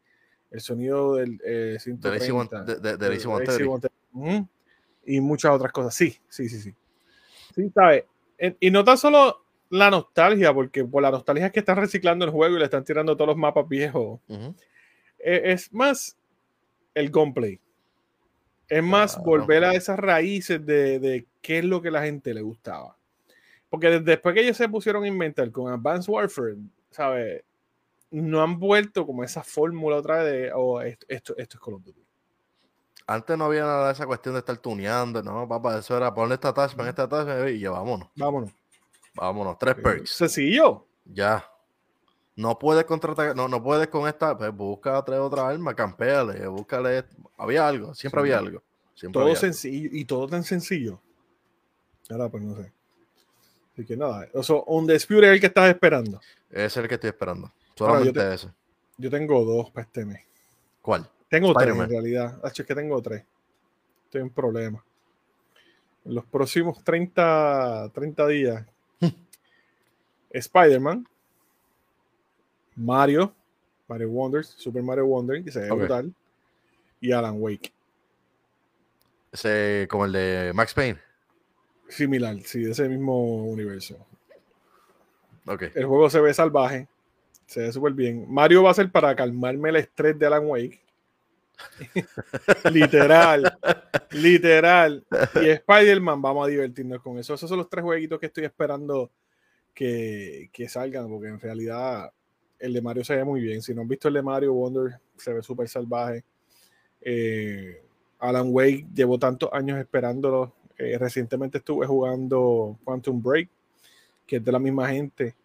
[0.51, 4.49] el sonido del eh, 130, de, de,
[5.05, 5.93] y muchas otras cosas.
[5.95, 6.75] Sí, sí, sí, sí.
[7.55, 8.05] Sí, ¿sabes?
[8.59, 12.31] Y no tan solo la nostalgia, porque por la nostalgia es que están reciclando el
[12.31, 14.19] juego y le están tirando todos los mapas viejos.
[15.19, 16.17] E, es más
[16.93, 17.59] el gameplay.
[18.67, 22.41] Es más volver a esas raíces de, de, qué es lo que la gente le
[22.41, 22.95] gustaba.
[23.69, 26.55] Porque después que ellos se pusieron a inventar con Advanced Warfare,
[26.91, 27.43] ¿sabes?
[28.11, 31.75] No han vuelto como esa fórmula otra vez de, oh, esto, esto, esto es Call
[31.75, 32.03] of Duty.
[33.05, 36.33] Antes no había nada de esa cuestión de estar tuneando, no, papá, eso era poner
[36.33, 38.07] esta attachment, esta attachment y ya vámonos.
[38.15, 38.51] Vámonos.
[39.15, 40.11] Vámonos, tres perks.
[40.11, 40.85] Sencillo.
[41.05, 41.43] Ya.
[42.35, 47.03] No puedes contratar, no, no puedes con esta, pues busca tres otras armas, campeale, búscale.
[47.37, 48.61] Había algo, siempre había algo.
[49.11, 51.01] todo sencillo y todo tan sencillo.
[52.09, 52.71] Ahora, pues no sé.
[53.73, 56.21] Así que nada, eso, un dispute es el que estás esperando.
[56.49, 57.51] Es el que estoy esperando.
[57.85, 58.49] Solamente yo ese.
[58.97, 60.21] Yo tengo dos para este mes.
[60.81, 61.09] ¿Cuál?
[61.29, 62.37] Tengo tres en realidad.
[62.43, 63.23] es que tengo tres.
[64.05, 64.83] Estoy en problema.
[66.03, 68.65] En los próximos 30, 30 días.
[70.29, 71.07] Spider-Man.
[72.75, 73.33] Mario.
[73.87, 74.55] Mario Wonders.
[74.57, 76.13] Super Mario Wonder, que se ve brutal.
[76.99, 77.71] Y Alan Wake.
[79.31, 80.99] Ese como el de Max Payne.
[81.87, 84.05] Similar, sí, de ese mismo universo.
[85.45, 85.71] Okay.
[85.73, 86.87] El juego se ve salvaje,
[87.49, 88.31] se ve súper bien.
[88.31, 90.79] Mario va a ser para calmarme el estrés de Alan Wake.
[92.71, 93.57] literal,
[94.11, 95.03] literal.
[95.41, 97.33] Y Spider-Man, vamos a divertirnos con eso.
[97.33, 99.09] Esos son los tres jueguitos que estoy esperando
[99.73, 102.13] que, que salgan, porque en realidad
[102.59, 103.63] el de Mario se ve muy bien.
[103.63, 106.23] Si no han visto el de Mario Wonder, se ve súper salvaje.
[107.01, 107.81] Eh,
[108.19, 113.49] Alan Wake llevo tantos años esperándolo eh, recientemente estuve jugando Quantum Break,
[114.27, 115.35] que es de la misma gente,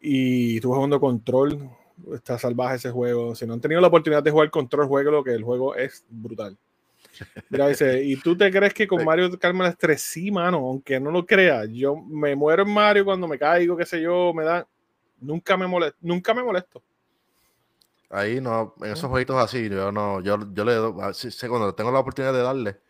[0.00, 1.70] y estuve jugando Control.
[2.12, 3.34] Está salvaje ese juego.
[3.34, 6.04] Si no han tenido la oportunidad de jugar Control, juego lo que el juego es
[6.08, 6.56] brutal.
[7.48, 10.02] Mira, dice, ¿y tú te crees que con Mario calma estrés?
[10.02, 11.68] Sí, mano, aunque no lo creas.
[11.70, 14.66] Yo me muero en Mario cuando me caigo, qué sé yo, me da.
[15.20, 15.98] Nunca me molesto.
[16.02, 16.82] Nunca me molesto.
[18.10, 21.98] Ahí no, en esos jueguitos así, yo no, yo, yo le doy, cuando tengo la
[21.98, 22.80] oportunidad de darle,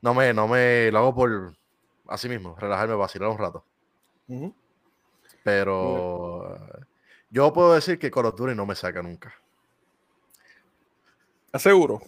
[0.00, 1.54] no me, no me lo hago por
[2.06, 3.64] así mismo, relajarme, vacilar un rato.
[5.48, 6.58] Pero
[7.30, 9.34] yo puedo decir que Call of no me saca nunca.
[11.50, 12.02] Aseguro.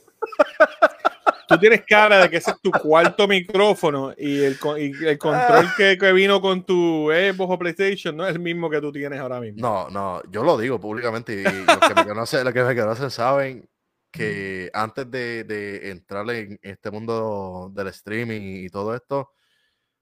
[1.49, 5.97] Tú tienes cara de que ese es tu cuarto micrófono y el, el control que,
[5.99, 9.41] que, vino con tu Xbox o PlayStation no es el mismo que tú tienes ahora
[9.41, 9.59] mismo.
[9.61, 13.11] No, no, yo lo digo públicamente y los que me conocen, los que me conocen
[13.11, 13.69] saben
[14.13, 19.33] que antes de, entrar en este mundo del streaming y todo esto,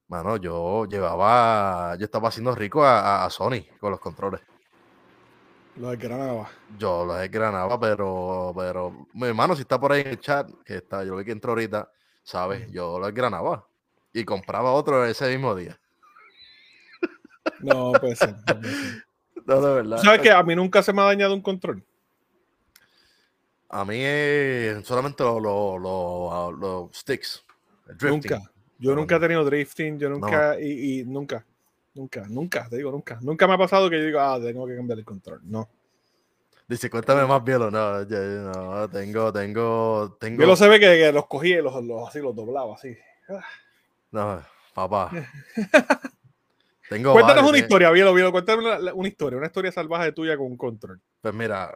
[0.09, 4.41] bueno, yo llevaba, yo estaba haciendo rico a, Sony con los controles.
[5.77, 6.49] Los desgranaba.
[6.79, 10.77] Yo los desgranaba, pero, pero, mi hermano, si está por ahí en el chat, que
[10.77, 11.91] está, yo lo vi que entró ahorita,
[12.23, 12.71] ¿sabes?
[12.73, 13.67] Yo los desgranaba.
[14.15, 15.79] y compraba otro ese mismo día.
[17.61, 18.35] No, puede ser.
[19.47, 19.99] No, de verdad.
[19.99, 21.83] ¿Sabes que a mí nunca se me ha dañado un control?
[23.71, 27.45] A mí es solamente los sticks.
[28.01, 28.41] Nunca.
[28.79, 31.45] Yo nunca he tenido drifting, yo nunca, y, nunca,
[31.95, 33.19] nunca, nunca, te digo, nunca.
[33.21, 35.41] Nunca me ha pasado que yo diga, ah, tengo que cambiar el control.
[35.43, 35.69] No.
[36.69, 40.41] Dice, cuéntame más bien, no, no, tengo, tengo, tengo.
[40.41, 41.75] Yo lo sé que, que los cogí y los,
[42.07, 42.97] así, los doblaba, así.
[44.13, 44.43] No,
[44.75, 45.11] papá.
[46.89, 50.57] tengo Cuéntanos una historia, Bielo, Bielo, cuéntame una, historia, una historia salvaje tuya con un
[50.57, 51.01] control.
[51.21, 51.75] Pues mira,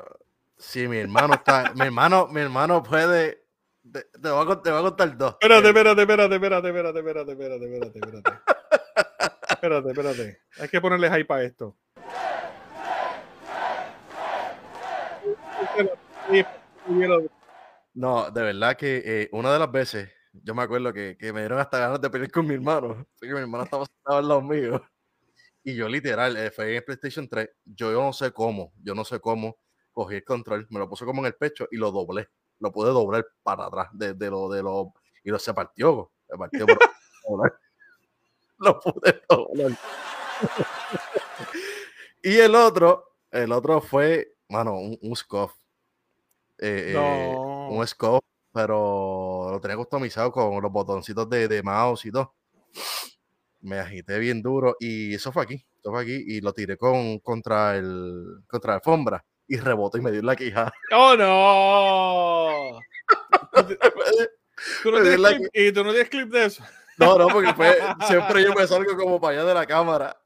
[0.57, 3.42] si mi hermano está, mi hermano, mi hermano puede
[3.91, 5.37] te, te, voy a, te, voy a, contar dos.
[5.41, 8.31] Espérate, espérate, espérate, espérate, espérate, espérate, espérate, espérate, espérate.
[9.51, 10.43] espérate, espérate.
[10.61, 11.77] Hay que ponerle hype a esto.
[17.95, 21.41] No, de verdad que eh, una de las veces, yo me acuerdo que, que, me
[21.41, 23.07] dieron hasta ganas de pelear con mi hermano.
[23.21, 24.83] que mi hermano estaba sentado al lado mío.
[25.65, 29.05] Y yo literal, eh, fue en PlayStation 3, yo, yo no sé cómo, yo no
[29.05, 29.59] sé cómo,
[29.93, 32.29] cogí el control, me lo puse como en el pecho y lo doblé
[32.61, 34.93] lo pude doblar para atrás de, lo de lo
[35.25, 36.79] y lo se partió, se partió por
[38.59, 39.79] lo pude doblar.
[42.23, 45.53] y el otro, el otro fue, mano, un, un scoff.
[46.59, 48.23] Eh, eh, un scoff,
[48.53, 52.35] pero lo tenía customizado con los botoncitos de, de mouse y todo.
[53.61, 57.19] Me agité bien duro y eso fue aquí, eso fue aquí y lo tiré con,
[57.21, 60.73] contra el contra la alfombra y rebotó y me dio la quija.
[60.93, 62.81] ¡Oh, no!
[64.83, 65.51] ¿Tú no clip?
[65.53, 66.65] ¿Y tú no tienes clip de eso?
[66.97, 70.17] No, no, porque fue, siempre yo me salgo como para allá de la cámara.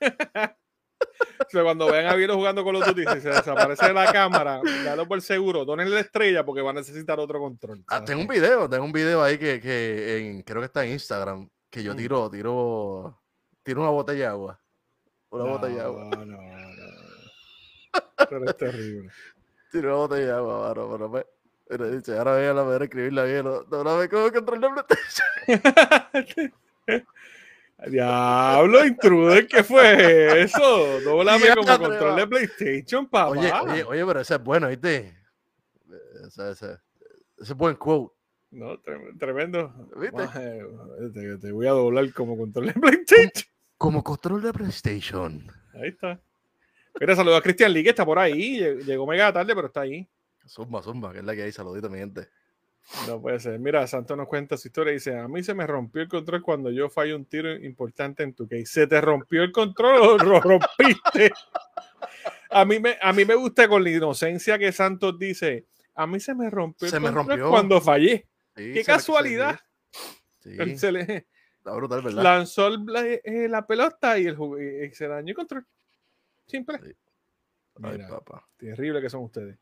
[0.00, 4.10] O sea, cuando vean a Viro jugando con los Duty, si se desaparece de la
[4.10, 7.84] cámara, dalo por seguro, donenle la estrella porque va a necesitar otro control.
[7.86, 10.92] Ah, tengo un video, tengo un video ahí que, que en, creo que está en
[10.92, 11.96] Instagram, que yo mm.
[11.96, 13.22] tiro, tiro,
[13.62, 14.60] tiro una botella de agua.
[15.30, 16.04] Una botella de agua.
[16.16, 16.71] No, no,
[18.28, 19.10] pero es terrible.
[19.70, 21.26] Tiene una botella de agua, mano, pero me,
[21.68, 24.86] pero dice, ahora voy a la poder escribirla bien, no, no la ve cómo controlar
[24.86, 26.52] PlayStation.
[27.86, 31.00] Diablo, intruder, ¿qué fue eso?
[31.00, 33.30] Doblame como control de PlayStation, papá.
[33.30, 35.16] Oye, oye, oye, pero ese es bueno, ¿viste?
[36.26, 36.66] Ese, ese,
[37.38, 38.14] ese es buen quote.
[38.52, 38.78] No,
[39.18, 39.72] tremendo.
[39.96, 40.28] ¿Viste?
[41.14, 43.50] Te, te, voy a doblar como control de PlayStation.
[43.78, 45.50] Como control de PlayStation.
[45.74, 46.20] Ahí está.
[47.00, 48.58] Mira, saludos a Cristian Lee, que está por ahí.
[48.84, 50.08] Llegó mega tarde, pero está ahí.
[50.46, 51.52] Zumba, zumba, que es la que hay.
[51.52, 52.28] Saludito, mi gente.
[53.06, 53.58] No puede ser.
[53.58, 54.92] Mira, Santo nos cuenta su historia.
[54.92, 58.34] Dice: A mí se me rompió el control cuando yo fallo un tiro importante en
[58.34, 58.66] tu case.
[58.66, 61.32] ¿Se te rompió el control o lo rompiste?
[62.50, 66.20] a, mí me, a mí me gusta con la inocencia que Santos dice: A mí
[66.20, 68.26] se me rompió el control cuando fallé.
[68.54, 69.58] Qué casualidad.
[70.40, 70.76] Sí.
[70.76, 71.26] Se le,
[71.64, 72.22] brutal, ¿verdad?
[72.22, 74.36] Lanzó la, eh, la pelota y, el,
[74.90, 75.66] y se dañó el control.
[76.46, 76.96] Simple.
[78.08, 78.46] papá.
[78.58, 79.56] Terrible que son ustedes.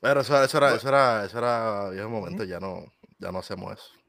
[0.00, 2.84] Pero eso, eso, era, eso era, eso era viejo momento, ya no,
[3.18, 4.02] ya no hacemos eso.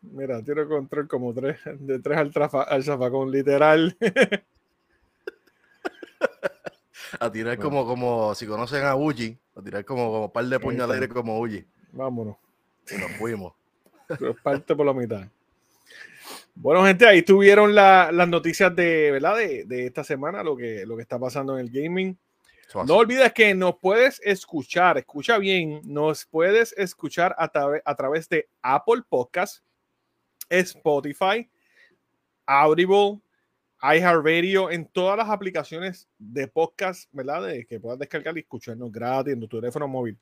[0.00, 3.96] Mira, tiro control como tres, de tres al, trafa, al zafacón, literal.
[7.20, 11.08] a tirar como, como, si conocen a Uji, a tirar como, como par de puñales
[11.08, 11.64] como Uji.
[11.92, 12.36] Vámonos.
[12.90, 13.52] Y nos fuimos.
[14.42, 15.28] parte por la mitad.
[16.54, 19.36] Bueno, gente, ahí tuvieron las noticias de, ¿verdad?
[19.36, 22.18] De, esta semana, lo que, lo que está pasando en el gaming.
[22.86, 27.50] No olvides que nos puedes escuchar, escucha bien, nos puedes escuchar a,
[27.84, 29.62] a través de Apple Podcast,
[30.48, 31.50] Spotify,
[32.46, 33.20] Audible,
[33.82, 37.46] iHeartRadio, en todas las aplicaciones de podcast, ¿verdad?
[37.46, 40.16] De que puedas descargar y escucharnos gratis en tu teléfono móvil.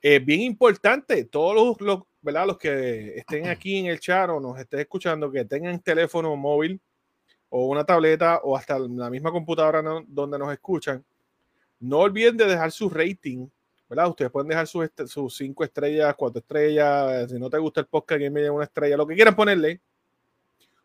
[0.00, 2.46] Es bien importante, todos los, ¿verdad?
[2.46, 6.80] los que estén aquí en el chat o nos estén escuchando, que tengan teléfono móvil
[7.48, 11.04] o una tableta o hasta la misma computadora donde nos escuchan,
[11.80, 13.48] no olviden de dejar su rating,
[13.88, 14.08] ¿verdad?
[14.08, 18.20] Ustedes pueden dejar sus, sus cinco estrellas, cuatro estrellas, si no te gusta el podcast,
[18.20, 19.80] que me una estrella, lo que quieran ponerle,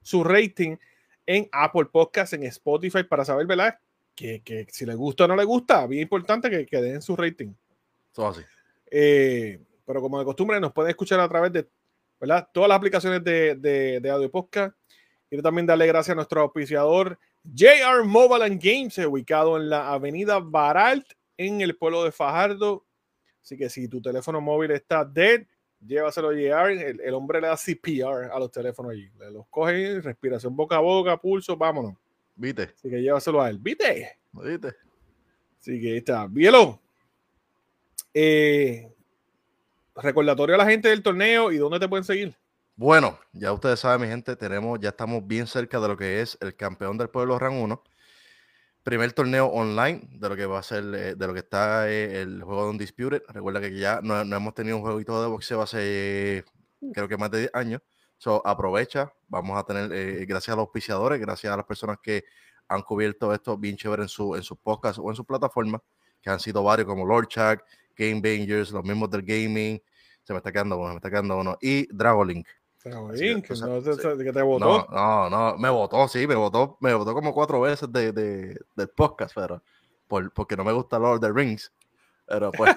[0.01, 0.77] su rating
[1.25, 3.77] en Apple Podcast, en Spotify, para saber, ¿verdad?
[4.15, 7.15] Que, que si les gusta o no les gusta, bien importante que, que den su
[7.15, 7.53] rating.
[8.13, 8.41] Todo así.
[8.89, 11.67] Eh, pero como de costumbre, nos pueden escuchar a través de
[12.19, 12.47] ¿verdad?
[12.53, 14.75] todas las aplicaciones de, de, audio podcast.
[15.29, 17.19] Quiero también darle gracias a nuestro auspiciador
[17.53, 21.05] JR Mobile and Games, ubicado en la avenida Baralt,
[21.37, 22.85] en el pueblo de Fajardo.
[23.41, 25.45] Así que si tu teléfono móvil está dead,
[25.85, 26.71] llévaselo a JR.
[26.71, 29.09] El, hombre le da CPR a los teléfonos allí.
[29.19, 31.93] Le los coge, respiración boca a boca, pulso, vámonos.
[32.35, 32.63] ¿Viste?
[32.63, 33.59] Así que llévaselo a él.
[33.59, 34.17] ¿Viste?
[34.31, 34.73] ¿Viste?
[35.59, 36.27] Así que ahí está.
[36.27, 36.81] Bielo.
[38.13, 38.94] Eh,
[39.95, 42.35] recordatorio a la gente del torneo y dónde te pueden seguir.
[42.77, 46.37] Bueno, ya ustedes saben, mi gente, tenemos, ya estamos bien cerca de lo que es
[46.41, 47.81] el campeón del pueblo Ran 1.
[48.83, 52.21] Primer torneo online de lo que va a ser, eh, de lo que está eh,
[52.21, 53.23] el juego de Undisputed.
[53.29, 56.43] Recuerda que ya no, hemos tenido un jueguito de boxeo hace,
[56.93, 57.81] creo que más de 10 años.
[58.17, 62.25] So, aprovecha, vamos a tener, eh, gracias a los auspiciadores, gracias a las personas que
[62.67, 65.81] han cubierto esto bien chévere en su, en sus podcasts o en sus plataformas,
[66.21, 67.63] que han sido varios como Lord Chuck,
[67.95, 69.81] Game Bangers, los mismos del gaming,
[70.23, 72.47] se me está quedando uno, se me está quedando uno, y Dragolink.
[72.83, 74.87] Dragolink, no, que te votó.
[74.91, 78.89] No, no, me votó, sí, me votó, me votó como cuatro veces de, de, del
[78.89, 79.61] podcast, pero
[80.07, 81.71] por, porque no me gusta Lord of the Rings.
[82.27, 82.75] Pero pues.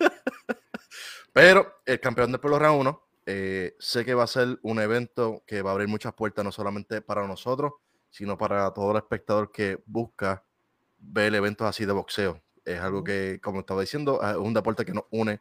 [1.32, 5.42] pero el campeón del pueblo Round 1, eh, sé que va a ser un evento
[5.46, 7.72] que va a abrir muchas puertas, no solamente para nosotros,
[8.10, 10.44] sino para todo el espectador que busca
[10.98, 12.40] ver eventos así de boxeo.
[12.64, 15.40] Es algo que, como estaba diciendo, es un deporte que nos une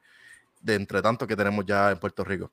[0.62, 2.52] de entre tanto que tenemos ya en Puerto Rico.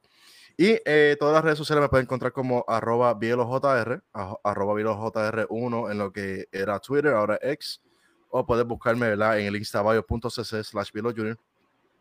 [0.56, 5.98] Y eh, todas las redes sociales me pueden encontrar como arroba bielojr, arroba bielojr1 en
[5.98, 7.80] lo que era Twitter, ahora X,
[8.28, 9.38] o puedes buscarme ¿verdad?
[9.38, 11.38] en el instabio.cc slash junior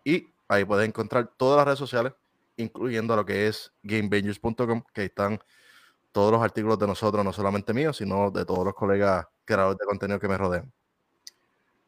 [0.03, 2.13] y ahí puedes encontrar todas las redes sociales,
[2.57, 5.39] incluyendo lo que es gamebangers.com, que están
[6.11, 9.86] todos los artículos de nosotros, no solamente míos, sino de todos los colegas creadores de
[9.86, 10.72] contenido que me rodean.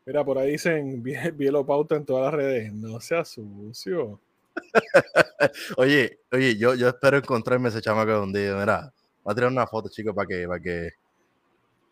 [0.06, 1.04] Mira, por ahí dicen
[1.38, 2.74] Bielo Pauta en todas las redes.
[2.74, 4.20] No sea sucio.
[5.78, 8.56] oye, oye, yo, yo espero encontrarme ese chamaco un día.
[8.56, 8.94] Mira,
[9.24, 10.90] voy a tirar una foto, chicos, para que, para que.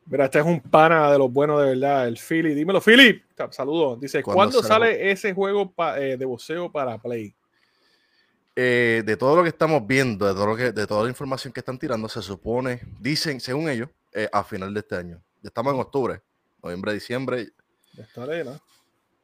[0.06, 2.56] Mira, este es un pana de los buenos de verdad, el Philly.
[2.56, 3.22] Dímelo, Philly.
[3.52, 4.00] Saludos.
[4.00, 7.34] Dice, ¿cuándo, sale ese juego eh, de boxeo para Play?
[8.56, 11.54] Eh, de todo lo que estamos viendo, de, todo lo que, de toda la información
[11.54, 15.22] que están tirando, se supone, dicen, según ellos, eh, a final de este año.
[15.42, 16.22] Ya estamos en octubre,
[16.62, 17.54] noviembre, diciembre.
[18.04, 18.60] Está ¿no?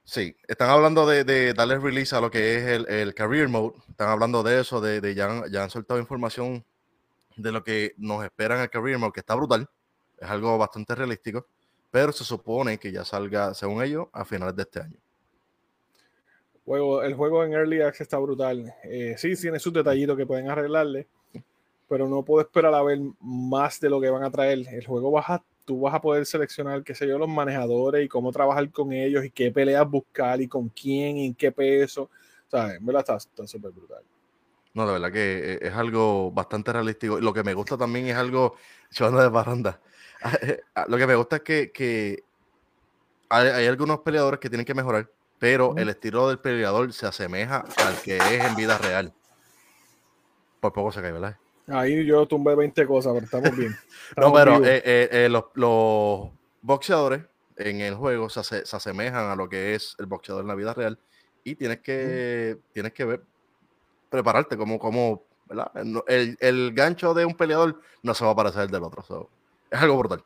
[0.04, 3.76] Sí, están hablando de, darle release a lo que es el, Career Mode.
[3.90, 6.64] Están hablando de eso, de, ya, ya, han soltado información
[7.36, 9.68] de lo que nos espera en el Career Mode, que está brutal.
[10.20, 11.48] Es algo bastante realístico,
[11.92, 15.00] pero se supone que ya salga, según ellos, a finales de este año
[17.04, 18.74] el juego en Early Access está brutal.
[18.84, 21.08] Eh, sí, tiene sus detallitos que pueden arreglarle,
[21.88, 24.68] pero no puedo esperar a ver más de lo que van a traer.
[24.68, 28.08] El juego vas a, tú vas a poder seleccionar, qué sé yo, los manejadores y
[28.08, 32.10] cómo trabajar con ellos y qué peleas buscar y con quién y en qué peso.
[32.48, 34.04] Sea, en verdad está súper brutal.
[34.74, 37.20] No, de verdad que eh, es algo bastante realístico.
[37.20, 38.56] Lo que me gusta también es algo,
[38.92, 39.82] chavando de barranda.
[40.88, 42.24] Lo que me gusta es que,
[43.30, 45.10] hay algunos peleadores que tienen que mejorar
[45.40, 49.14] pero el estilo del peleador se asemeja al que es en vida real.
[50.60, 51.38] Por poco se cae, ¿verdad?
[51.68, 53.76] Ahí yo tumbé 20 cosas, pero estamos bien.
[54.18, 57.24] no, pero eh, eh, eh, los, boxeadores
[57.58, 61.00] en el juego se, asemejan a lo que es el boxeador en la vida real
[61.44, 63.22] y tienes que, tienes que ver,
[64.10, 65.72] prepararte como, como ¿verdad?
[66.08, 69.30] El, el, gancho de un peleador no se va a parecer al del otro.
[69.70, 70.24] es algo brutal.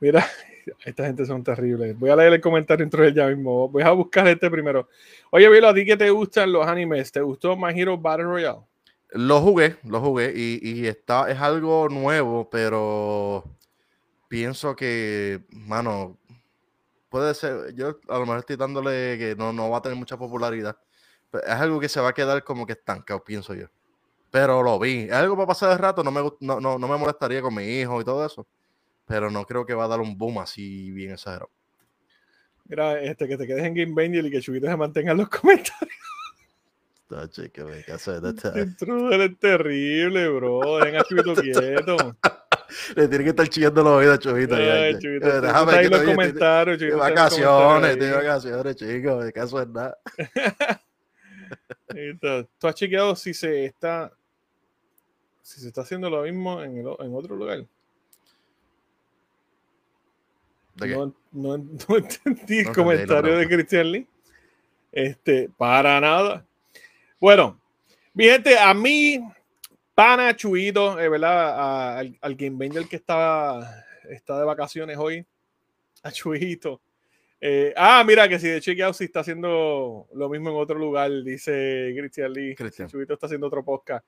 [0.00, 0.26] Mira,
[0.84, 1.98] esta gente son terribles.
[1.98, 3.68] Voy a leer el comentario dentro de ya mismo.
[3.68, 4.88] Voy a buscar este primero.
[5.30, 7.12] Oye, Vilo, ¿a ti que te gustan los animes?
[7.12, 8.69] ¿Te gustó My Hero Battle Royale?
[9.12, 13.44] Lo jugué, lo jugué y, está, es algo nuevo, pero
[14.28, 16.18] pienso que, mano,
[17.08, 20.16] puede ser, yo a lo mejor estoy dándole que no, no va a tener mucha
[20.16, 20.76] popularidad.
[21.32, 23.66] es algo que se va a quedar como que estancado, pienso yo.
[24.30, 25.02] Pero lo vi.
[25.04, 27.64] Es algo para pasar de rato, no me, no, no, no me molestaría con mi
[27.64, 28.46] hijo y todo eso
[29.10, 31.50] pero no creo que va a dar un boom así bien exagerado.
[32.66, 35.98] Mira, este, que te quedes en Game y que Chubito se mantenga en los comentarios.
[37.10, 40.78] Está chico, me caso de es terrible, bro.
[40.78, 41.96] Dejen a Chubito quieto.
[42.94, 44.54] Le tiene que estar chillando los oídos a Chubito.
[44.54, 46.98] Ay, Chubito, eh, déjame ahí los comentarios, Chubito.
[46.98, 49.24] Vacaciones, de vacaciones, chicos.
[49.24, 49.98] De caso es nada.
[52.60, 54.12] ¿Tú has chequeado si se está
[55.42, 57.66] si se está haciendo lo mismo en, el, en otro lugar?
[60.76, 64.06] No, no, entendí el comentario de Christian Lee.
[64.92, 66.46] Este, para nada.
[67.20, 67.60] Bueno,
[68.14, 69.20] mi gente, a mí,
[69.94, 71.98] pana Chuito, eh, ¿verdad?
[71.98, 75.24] al, al Game que está, está de vacaciones hoy,
[76.02, 76.80] a Chuito.
[77.40, 81.10] Eh, ah, mira, que si de chequeado si está haciendo lo mismo en otro lugar,
[81.22, 82.56] dice Christian Lee.
[82.86, 84.04] Chuito está haciendo otro podcast.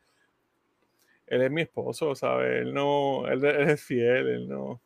[1.27, 2.63] Él es mi esposo, ¿sabes?
[2.63, 4.81] Él no, él, es fiel, él no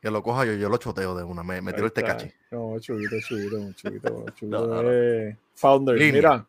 [0.00, 2.30] que lo coja yo, yo lo choteo de una, me, me tiro el tecachi.
[2.50, 5.98] No, chubito, chubito, chubito, chubito founder.
[5.98, 6.46] Mira,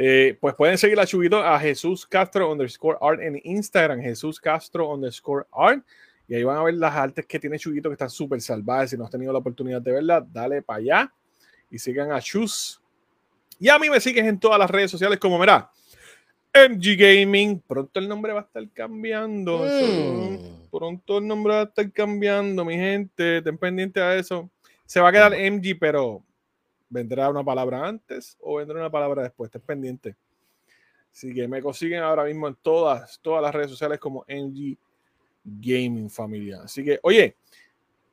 [0.00, 4.90] eh, pues pueden seguir a Chubito a Jesús Castro underscore art en Instagram, Jesús Castro
[4.94, 5.84] underscore art.
[6.28, 8.90] Y ahí van a ver las artes que tiene Chubito que están súper salvajes.
[8.90, 11.14] Si no has tenido la oportunidad de verla, dale para allá
[11.68, 12.80] y sigan a Chus.
[13.58, 15.68] Y a mí me sigues en todas las redes sociales como, mira,
[16.54, 17.60] MG Gaming.
[17.66, 19.64] Pronto el nombre va a estar cambiando.
[19.64, 20.68] Mm.
[20.70, 23.42] Pronto el nombre va a estar cambiando, mi gente.
[23.42, 24.48] Ten pendiente a eso.
[24.86, 26.22] Se va a quedar MG, pero
[26.88, 29.50] vendrá una palabra antes o vendrá una palabra después.
[29.50, 30.16] Ten pendiente.
[31.12, 34.76] Así que me consiguen ahora mismo en todas, todas las redes sociales como MG
[35.44, 36.62] Gaming Familia.
[36.62, 37.36] Así que, oye,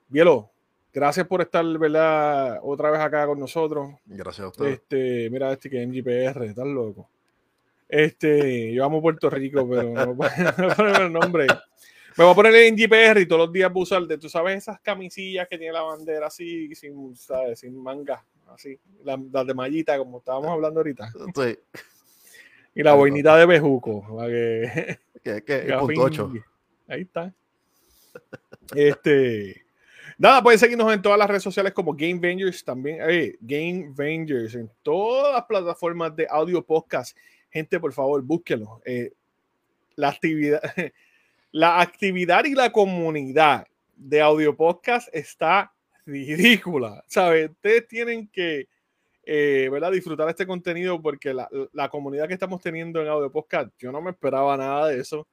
[0.08, 0.50] Bielo,
[0.94, 2.60] gracias por estar, ¿verdad?
[2.64, 3.92] Otra vez acá con nosotros.
[4.06, 4.66] Gracias a usted.
[4.66, 7.10] Este, mira este que es MGPR, estás loco.
[7.88, 10.18] Este, yo amo Puerto Rico, pero no
[10.76, 11.48] poner el nombre.
[12.18, 14.30] Me voy a poner en GPR y todos los días voy a usar de, tú
[14.30, 17.60] sabes, esas camisillas que tiene la bandera así, sin, ¿sabes?
[17.60, 21.10] sin manga, así, las de mallita, como estábamos hablando ahorita.
[21.36, 21.58] Sí.
[22.76, 24.06] Y la boinita de bejuco.
[25.24, 26.34] que, 8.
[26.88, 27.34] Ahí está.
[28.76, 29.64] Este.
[30.18, 33.00] Nada, pueden seguirnos en todas las redes sociales como Game Vengers también.
[33.02, 37.18] Eh, Game Vengers en todas las plataformas de audio podcast.
[37.50, 38.82] Gente, por favor, búsquenlo.
[38.86, 39.12] Eh,
[39.96, 40.62] la actividad,
[41.52, 45.74] la actividad y la comunidad de audio podcast está
[46.06, 47.04] ridícula.
[47.08, 47.52] ¿Sabes?
[47.52, 48.68] Ustedes tienen que
[49.24, 49.92] eh, ¿verdad?
[49.92, 54.02] disfrutar este contenido porque la, la, comunidad que estamos teniendo en audio podcast, yo no
[54.02, 55.28] me esperaba nada de eso.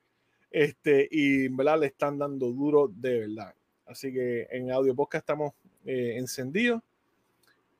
[0.51, 1.81] Este, y ¿verdad?
[1.81, 3.55] le están dando duro de verdad.
[3.87, 5.53] Así que en Audio Podcast estamos
[5.85, 6.81] eh, encendidos.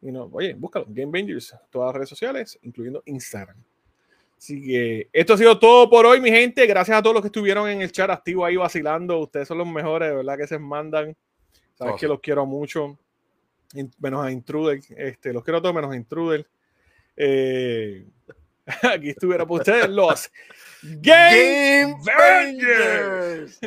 [0.01, 3.57] Y no, oye, búscalo, Game Bangers, todas las redes sociales, incluyendo Instagram.
[4.37, 6.67] Así que esto ha sido todo por hoy, mi gente.
[6.67, 9.21] Gracias a todos los que estuvieron en el chat activo ahí vacilando.
[9.21, 11.17] Ustedes son los mejores, de verdad que se mandan.
[11.83, 12.99] Sabes que los quiero mucho.
[13.99, 14.81] Menos a Intruder.
[14.97, 16.47] Este, los quiero a todos menos a Intruder.
[17.17, 18.07] Eh,
[18.83, 20.31] aquí estuviera para ustedes los
[20.83, 23.61] Game, Game Bangers.